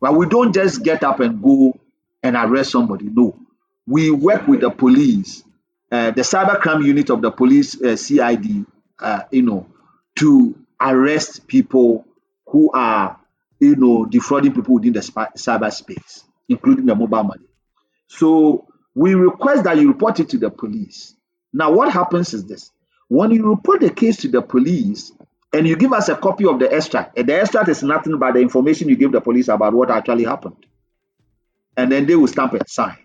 But 0.00 0.14
we 0.14 0.26
don't 0.26 0.52
just 0.52 0.82
get 0.82 1.04
up 1.04 1.20
and 1.20 1.42
go 1.42 1.78
and 2.22 2.36
arrest 2.36 2.72
somebody. 2.72 3.06
No, 3.06 3.38
we 3.86 4.10
work 4.10 4.46
with 4.46 4.60
the 4.60 4.70
police, 4.70 5.44
uh, 5.90 6.10
the 6.10 6.22
cybercrime 6.22 6.84
unit 6.84 7.10
of 7.10 7.22
the 7.22 7.30
police 7.30 7.80
uh, 7.80 7.96
CID, 7.96 8.66
uh, 8.98 9.22
you 9.30 9.42
know, 9.42 9.66
to 10.16 10.58
arrest 10.80 11.46
people 11.46 12.04
who 12.46 12.70
are, 12.72 13.18
you 13.60 13.76
know, 13.76 14.04
defrauding 14.06 14.52
people 14.52 14.74
within 14.74 14.92
the 14.92 15.00
cyberspace, 15.00 16.24
including 16.48 16.86
the 16.86 16.94
mobile 16.94 17.24
money. 17.24 17.46
So 18.08 18.66
we 18.94 19.14
request 19.14 19.64
that 19.64 19.78
you 19.78 19.88
report 19.88 20.20
it 20.20 20.28
to 20.30 20.38
the 20.38 20.50
police. 20.50 21.14
Now, 21.52 21.72
what 21.72 21.92
happens 21.92 22.34
is 22.34 22.44
this 22.44 22.72
when 23.08 23.30
you 23.30 23.48
report 23.48 23.80
the 23.80 23.90
case 23.90 24.16
to 24.18 24.28
the 24.28 24.42
police 24.42 25.12
and 25.52 25.66
you 25.66 25.76
give 25.76 25.92
us 25.92 26.08
a 26.08 26.16
copy 26.16 26.44
of 26.44 26.58
the 26.58 26.72
extract, 26.72 27.16
and 27.18 27.28
the 27.28 27.40
extract 27.40 27.68
is 27.68 27.82
nothing 27.82 28.18
but 28.18 28.34
the 28.34 28.40
information 28.40 28.88
you 28.88 28.96
give 28.96 29.12
the 29.12 29.20
police 29.20 29.48
about 29.48 29.72
what 29.72 29.90
actually 29.90 30.24
happened, 30.24 30.66
and 31.76 31.90
then 31.92 32.06
they 32.06 32.16
will 32.16 32.26
stamp 32.26 32.52
and 32.52 32.68
sign. 32.68 32.98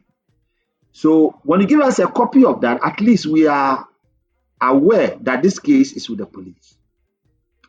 So 0.92 1.40
when 1.44 1.62
you 1.62 1.68
give 1.68 1.82
us 1.82 2.00
a 2.00 2.08
copy 2.08 2.46
of 2.46 2.62
that, 2.62 2.84
at 2.84 3.00
least 3.00 3.26
we 3.26 3.48
are 3.48 3.88
aware 4.60 5.18
that 5.22 5.42
this 5.42 5.60
case 5.60 5.94
is 5.94 6.10
with 6.10 6.20
the 6.20 6.26
police. 6.26 6.76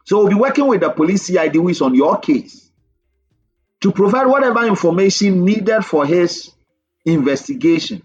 So 0.04 0.18
we'll 0.18 0.28
be 0.28 0.34
working 0.34 0.66
with 0.66 0.80
the 0.80 0.90
police 0.90 1.22
CID 1.22 1.54
who 1.54 1.68
is 1.68 1.80
on 1.80 1.94
your 1.94 2.18
case 2.18 2.70
to 3.80 3.92
provide 3.92 4.26
whatever 4.26 4.64
information 4.66 5.44
needed 5.44 5.82
for 5.82 6.04
his 6.04 6.50
investigations, 7.04 8.02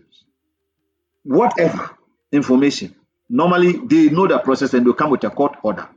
whatever 1.23 1.91
information. 2.32 2.95
Normally, 3.30 3.73
they 3.86 4.10
know 4.10 4.27
the 4.27 4.39
process 4.39 4.73
and 4.73 4.86
they'll 4.86 4.93
come 4.93 5.10
with 5.10 5.23
a 5.23 5.30
court 5.30 5.58
order. 5.63 5.88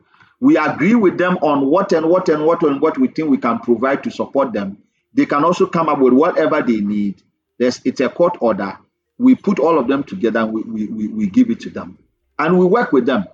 We 0.40 0.56
agree 0.56 0.94
with 0.94 1.18
them 1.18 1.36
on 1.42 1.66
what 1.66 1.92
and 1.92 2.08
what 2.08 2.28
and 2.28 2.44
what 2.44 2.62
and 2.62 2.80
what 2.80 2.98
we 2.98 3.08
think 3.08 3.28
we 3.28 3.38
can 3.38 3.58
provide 3.60 4.02
to 4.04 4.10
support 4.10 4.52
them. 4.52 4.78
They 5.12 5.26
can 5.26 5.44
also 5.44 5.66
come 5.66 5.88
up 5.88 5.98
with 5.98 6.12
whatever 6.12 6.62
they 6.62 6.80
need. 6.80 7.22
There's, 7.58 7.80
it's 7.84 8.00
a 8.00 8.08
court 8.08 8.38
order. 8.40 8.78
We 9.20 9.34
put 9.34 9.58
all 9.58 9.78
of 9.78 9.86
them 9.86 10.02
together 10.04 10.40
and 10.40 10.52
we, 10.52 10.62
we, 10.62 10.86
we, 10.86 11.08
we 11.08 11.26
give 11.28 11.50
it 11.50 11.60
to 11.60 11.70
them. 11.70 11.98
And 12.38 12.58
we 12.58 12.64
work 12.64 12.92
with 12.92 13.06
them 13.06 13.26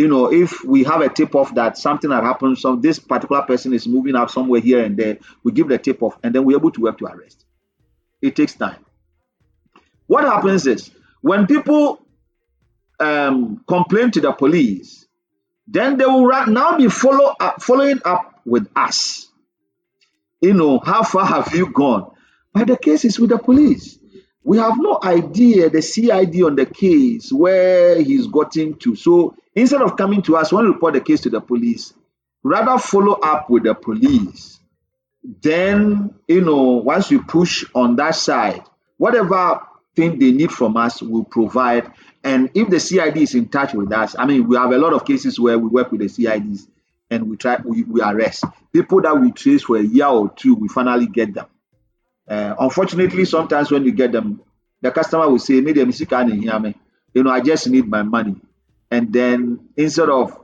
you 0.00 0.08
know, 0.08 0.32
if 0.32 0.64
we 0.64 0.84
have 0.84 1.02
a 1.02 1.10
tip 1.10 1.34
off 1.34 1.54
that 1.56 1.76
something 1.76 2.08
that 2.08 2.22
happens, 2.22 2.62
so 2.62 2.74
this 2.74 2.98
particular 2.98 3.42
person 3.42 3.74
is 3.74 3.86
moving 3.86 4.16
out 4.16 4.30
somewhere 4.30 4.60
here 4.60 4.82
and 4.82 4.96
there, 4.96 5.18
we 5.42 5.52
give 5.52 5.68
the 5.68 5.76
tip 5.76 6.02
off 6.02 6.18
and 6.22 6.34
then 6.34 6.44
we're 6.44 6.56
able 6.56 6.70
to 6.70 6.80
work 6.80 6.96
to 6.98 7.04
arrest. 7.04 7.44
It 8.22 8.34
takes 8.34 8.54
time. 8.54 8.82
What 10.06 10.24
happens 10.24 10.66
is 10.66 10.90
when 11.20 11.46
people 11.46 12.00
um, 12.98 13.62
complain 13.68 14.10
to 14.12 14.22
the 14.22 14.32
police, 14.32 15.06
then 15.66 15.98
they 15.98 16.06
will 16.06 16.28
now 16.46 16.78
be 16.78 16.88
follow 16.88 17.34
up, 17.38 17.62
following 17.62 18.00
up 18.04 18.40
with 18.46 18.68
us. 18.74 19.28
You 20.40 20.54
know, 20.54 20.78
how 20.78 21.02
far 21.02 21.26
have 21.26 21.54
you 21.54 21.70
gone? 21.70 22.10
But 22.54 22.68
the 22.68 22.78
case 22.78 23.04
is 23.04 23.20
with 23.20 23.30
the 23.30 23.38
police. 23.38 23.99
We 24.42 24.58
have 24.58 24.74
no 24.78 24.98
idea 25.02 25.68
the 25.68 25.82
CID 25.82 26.42
on 26.42 26.56
the 26.56 26.66
case 26.66 27.32
where 27.32 28.00
he's 28.02 28.26
gotten 28.26 28.74
to. 28.78 28.96
So 28.96 29.36
Instead 29.54 29.82
of 29.82 29.96
coming 29.96 30.22
to 30.22 30.36
us, 30.36 30.52
when 30.52 30.64
we 30.64 30.70
report 30.70 30.94
the 30.94 31.00
case 31.00 31.20
to 31.22 31.30
the 31.30 31.40
police, 31.40 31.92
rather 32.42 32.78
follow 32.78 33.14
up 33.14 33.50
with 33.50 33.64
the 33.64 33.74
police. 33.74 34.60
Then, 35.42 36.14
you 36.28 36.40
know, 36.40 36.62
once 36.76 37.10
we 37.10 37.18
push 37.18 37.64
on 37.74 37.96
that 37.96 38.14
side, 38.14 38.62
whatever 38.96 39.60
thing 39.96 40.18
they 40.18 40.30
need 40.30 40.52
from 40.52 40.76
us, 40.76 41.02
we'll 41.02 41.24
provide. 41.24 41.90
And 42.22 42.50
if 42.54 42.70
the 42.70 42.78
CID 42.78 43.16
is 43.18 43.34
in 43.34 43.48
touch 43.48 43.74
with 43.74 43.92
us, 43.92 44.14
I 44.18 44.24
mean, 44.24 44.46
we 44.46 44.56
have 44.56 44.70
a 44.72 44.78
lot 44.78 44.92
of 44.92 45.04
cases 45.04 45.38
where 45.38 45.58
we 45.58 45.68
work 45.68 45.90
with 45.90 46.00
the 46.00 46.06
CIDs 46.06 46.66
and 47.10 47.28
we 47.28 47.36
try 47.36 47.58
we, 47.62 47.82
we 47.82 48.00
arrest 48.00 48.44
people 48.72 49.02
that 49.02 49.20
we 49.20 49.32
trace 49.32 49.64
for 49.64 49.76
a 49.76 49.82
year 49.82 50.06
or 50.06 50.30
two. 50.30 50.54
We 50.54 50.68
finally 50.68 51.06
get 51.06 51.34
them. 51.34 51.46
Uh, 52.30 52.54
unfortunately, 52.60 53.26
sometimes 53.26 53.72
when 53.72 53.84
you 53.84 53.92
get 53.92 54.12
them, 54.12 54.40
the 54.80 54.90
customer 54.92 55.28
will 55.28 55.40
say, 55.40 55.60
"Me, 55.60 55.74
you 55.74 57.22
know, 57.24 57.30
I 57.30 57.40
just 57.40 57.68
need 57.68 57.88
my 57.88 58.02
money." 58.02 58.36
and 58.90 59.12
then 59.12 59.68
instead 59.76 60.08
of 60.08 60.36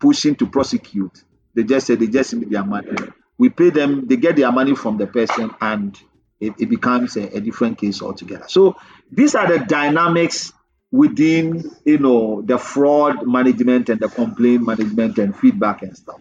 pushing 0.00 0.34
to 0.36 0.46
prosecute, 0.46 1.22
they 1.54 1.64
just 1.64 1.86
say 1.86 1.94
they 1.94 2.06
just 2.06 2.34
need 2.34 2.50
their 2.50 2.64
money. 2.64 2.90
We 3.36 3.50
pay 3.50 3.70
them, 3.70 4.06
they 4.06 4.16
get 4.16 4.36
their 4.36 4.50
money 4.50 4.74
from 4.74 4.96
the 4.98 5.06
person, 5.06 5.50
and 5.60 5.98
it, 6.40 6.54
it 6.58 6.68
becomes 6.68 7.16
a, 7.16 7.36
a 7.36 7.40
different 7.40 7.78
case 7.78 8.02
altogether. 8.02 8.46
So 8.48 8.76
these 9.10 9.34
are 9.34 9.46
the 9.46 9.64
dynamics 9.64 10.52
within 10.90 11.70
you 11.84 11.98
know 11.98 12.42
the 12.42 12.58
fraud 12.58 13.26
management 13.26 13.90
and 13.90 14.00
the 14.00 14.08
complaint 14.08 14.64
management 14.64 15.18
and 15.18 15.36
feedback 15.36 15.82
and 15.82 15.96
stuff. 15.96 16.20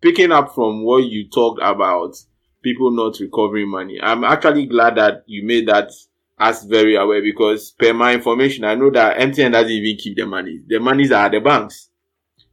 Picking 0.00 0.32
up 0.32 0.54
from 0.54 0.84
what 0.84 1.04
you 1.04 1.28
talked 1.28 1.60
about, 1.62 2.16
people 2.62 2.90
not 2.90 3.18
recovering 3.20 3.68
money. 3.68 3.98
I'm 4.02 4.24
actually 4.24 4.66
glad 4.66 4.96
that 4.96 5.24
you 5.26 5.44
made 5.44 5.68
that 5.68 5.90
as 6.38 6.64
very 6.64 6.96
aware 6.96 7.22
because 7.22 7.72
per 7.72 7.92
my 7.92 8.14
information, 8.14 8.64
I 8.64 8.74
know 8.74 8.90
that 8.90 9.18
MTN 9.18 9.52
doesn't 9.52 9.70
even 9.70 9.96
keep 9.96 10.16
the 10.16 10.26
money. 10.26 10.60
The 10.66 10.78
monies 10.78 11.12
are 11.12 11.26
at 11.26 11.32
the 11.32 11.40
banks. 11.40 11.88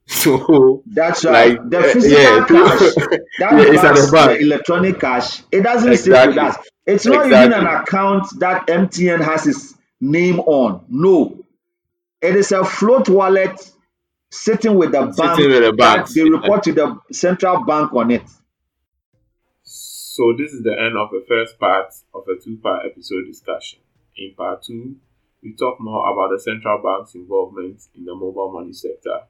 So 0.08 0.84
that's 0.86 1.26
right. 1.26 1.60
Like, 1.60 1.70
the 1.72 1.80
uh, 1.80 1.94
physical 1.94 2.22
yeah, 2.22 2.46
cash, 2.46 2.80
that 3.40 3.52
yeah, 3.54 3.74
it's 3.74 3.84
at 3.84 3.96
the 3.96 4.10
bank. 4.12 4.40
The 4.40 4.46
electronic 4.46 5.00
cash, 5.00 5.42
it 5.52 5.62
doesn't 5.62 5.92
exactly. 5.92 6.14
stay 6.14 6.28
with 6.28 6.38
us. 6.38 6.70
It's 6.86 7.06
not 7.08 7.26
exactly. 7.26 7.58
even 7.58 7.68
an 7.68 7.76
account 7.76 8.28
that 8.40 8.68
MTN 8.68 9.24
has 9.24 9.48
its 9.48 9.74
name 10.00 10.42
on. 10.42 10.86
No, 10.90 11.44
it 12.22 12.36
is 12.36 12.52
a 12.52 12.64
float 12.64 13.10
wallet 13.10 13.60
sitting 14.30 14.76
with 14.76 14.92
the 14.92 15.02
bank. 15.06 15.38
Sitting 15.38 15.52
with 15.52 15.64
the 15.64 15.74
bank. 15.74 16.08
They 16.10 16.30
report 16.30 16.64
to 16.64 16.74
the 16.74 17.00
central 17.12 17.64
bank 17.66 17.92
on 17.94 18.12
it. 18.12 18.24
So 20.16 20.32
this 20.32 20.54
is 20.54 20.64
the 20.64 20.72
end 20.72 20.96
of 20.96 21.10
the 21.12 21.26
first 21.28 21.60
part 21.60 21.94
of 22.14 22.24
a 22.30 22.42
two-part 22.42 22.86
episode 22.86 23.26
discussion. 23.28 23.80
In 24.16 24.34
part 24.34 24.64
two, 24.64 24.96
we 25.44 25.54
talk 25.58 25.76
more 25.82 26.10
about 26.10 26.34
the 26.34 26.40
central 26.40 26.82
bank's 26.82 27.16
involvement 27.16 27.82
in 27.94 28.06
the 28.06 28.16
mobile 28.16 28.50
money 28.50 28.72
sector, 28.72 29.24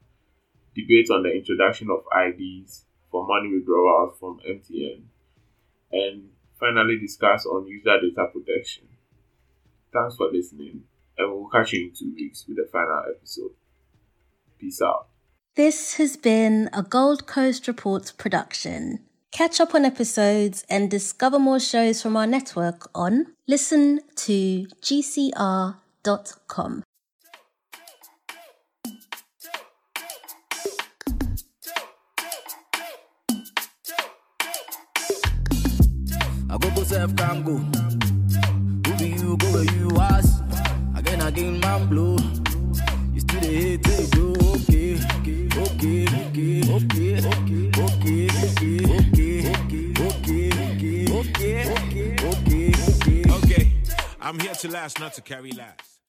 debate 0.75 1.09
on 1.09 1.23
the 1.23 1.31
introduction 1.31 1.87
of 1.89 2.03
IDs 2.15 2.85
for 3.09 3.25
money 3.25 3.51
withdrawals 3.51 4.19
from 4.19 4.39
MTN, 4.47 5.01
and 5.91 6.29
finally 6.59 6.99
discuss 6.99 7.47
on 7.47 7.65
user 7.65 7.99
data 7.99 8.27
protection. 8.31 8.83
Thanks 9.91 10.17
for 10.17 10.31
listening, 10.31 10.83
and 11.17 11.33
we'll 11.33 11.49
catch 11.49 11.73
you 11.73 11.87
in 11.87 11.93
two 11.97 12.13
weeks 12.13 12.45
with 12.47 12.57
the 12.57 12.69
final 12.71 13.05
episode. 13.09 13.55
Peace 14.59 14.83
out. 14.83 15.07
This 15.55 15.95
has 15.95 16.15
been 16.15 16.69
a 16.73 16.83
Gold 16.83 17.25
Coast 17.25 17.67
Reports 17.67 18.11
production. 18.11 19.04
Catch 19.35 19.59
up 19.59 19.75
on 19.75 19.83
episodes 19.83 20.63
and 20.69 20.89
discover 20.89 21.37
more 21.37 21.59
shows 21.59 22.01
from 22.01 22.15
our 22.15 22.25
network 22.25 22.89
on 22.95 23.33
listen 23.49 23.99
to 24.15 24.65
gcr.com. 24.81 25.75
I 36.49 36.57
go 36.57 36.69
can 37.17 37.43
go. 37.43 37.57
Who 38.87 38.97
be 38.97 39.09
you 39.19 39.35
go 39.35 39.51
where 39.51 39.65
you 39.65 39.89
was? 39.89 40.41
Again, 40.95 41.19
again, 41.19 41.59
man. 41.59 41.89
You 43.13 43.19
still 43.19 43.41
hate, 43.41 43.85
okay, 43.85 44.95
okay, 45.19 45.24
okay. 53.29 53.71
I'm 54.19 54.39
here 54.39 54.53
to 54.53 54.71
last, 54.71 54.99
not 54.99 55.13
to 55.13 55.21
carry 55.21 55.51
last. 55.51 55.94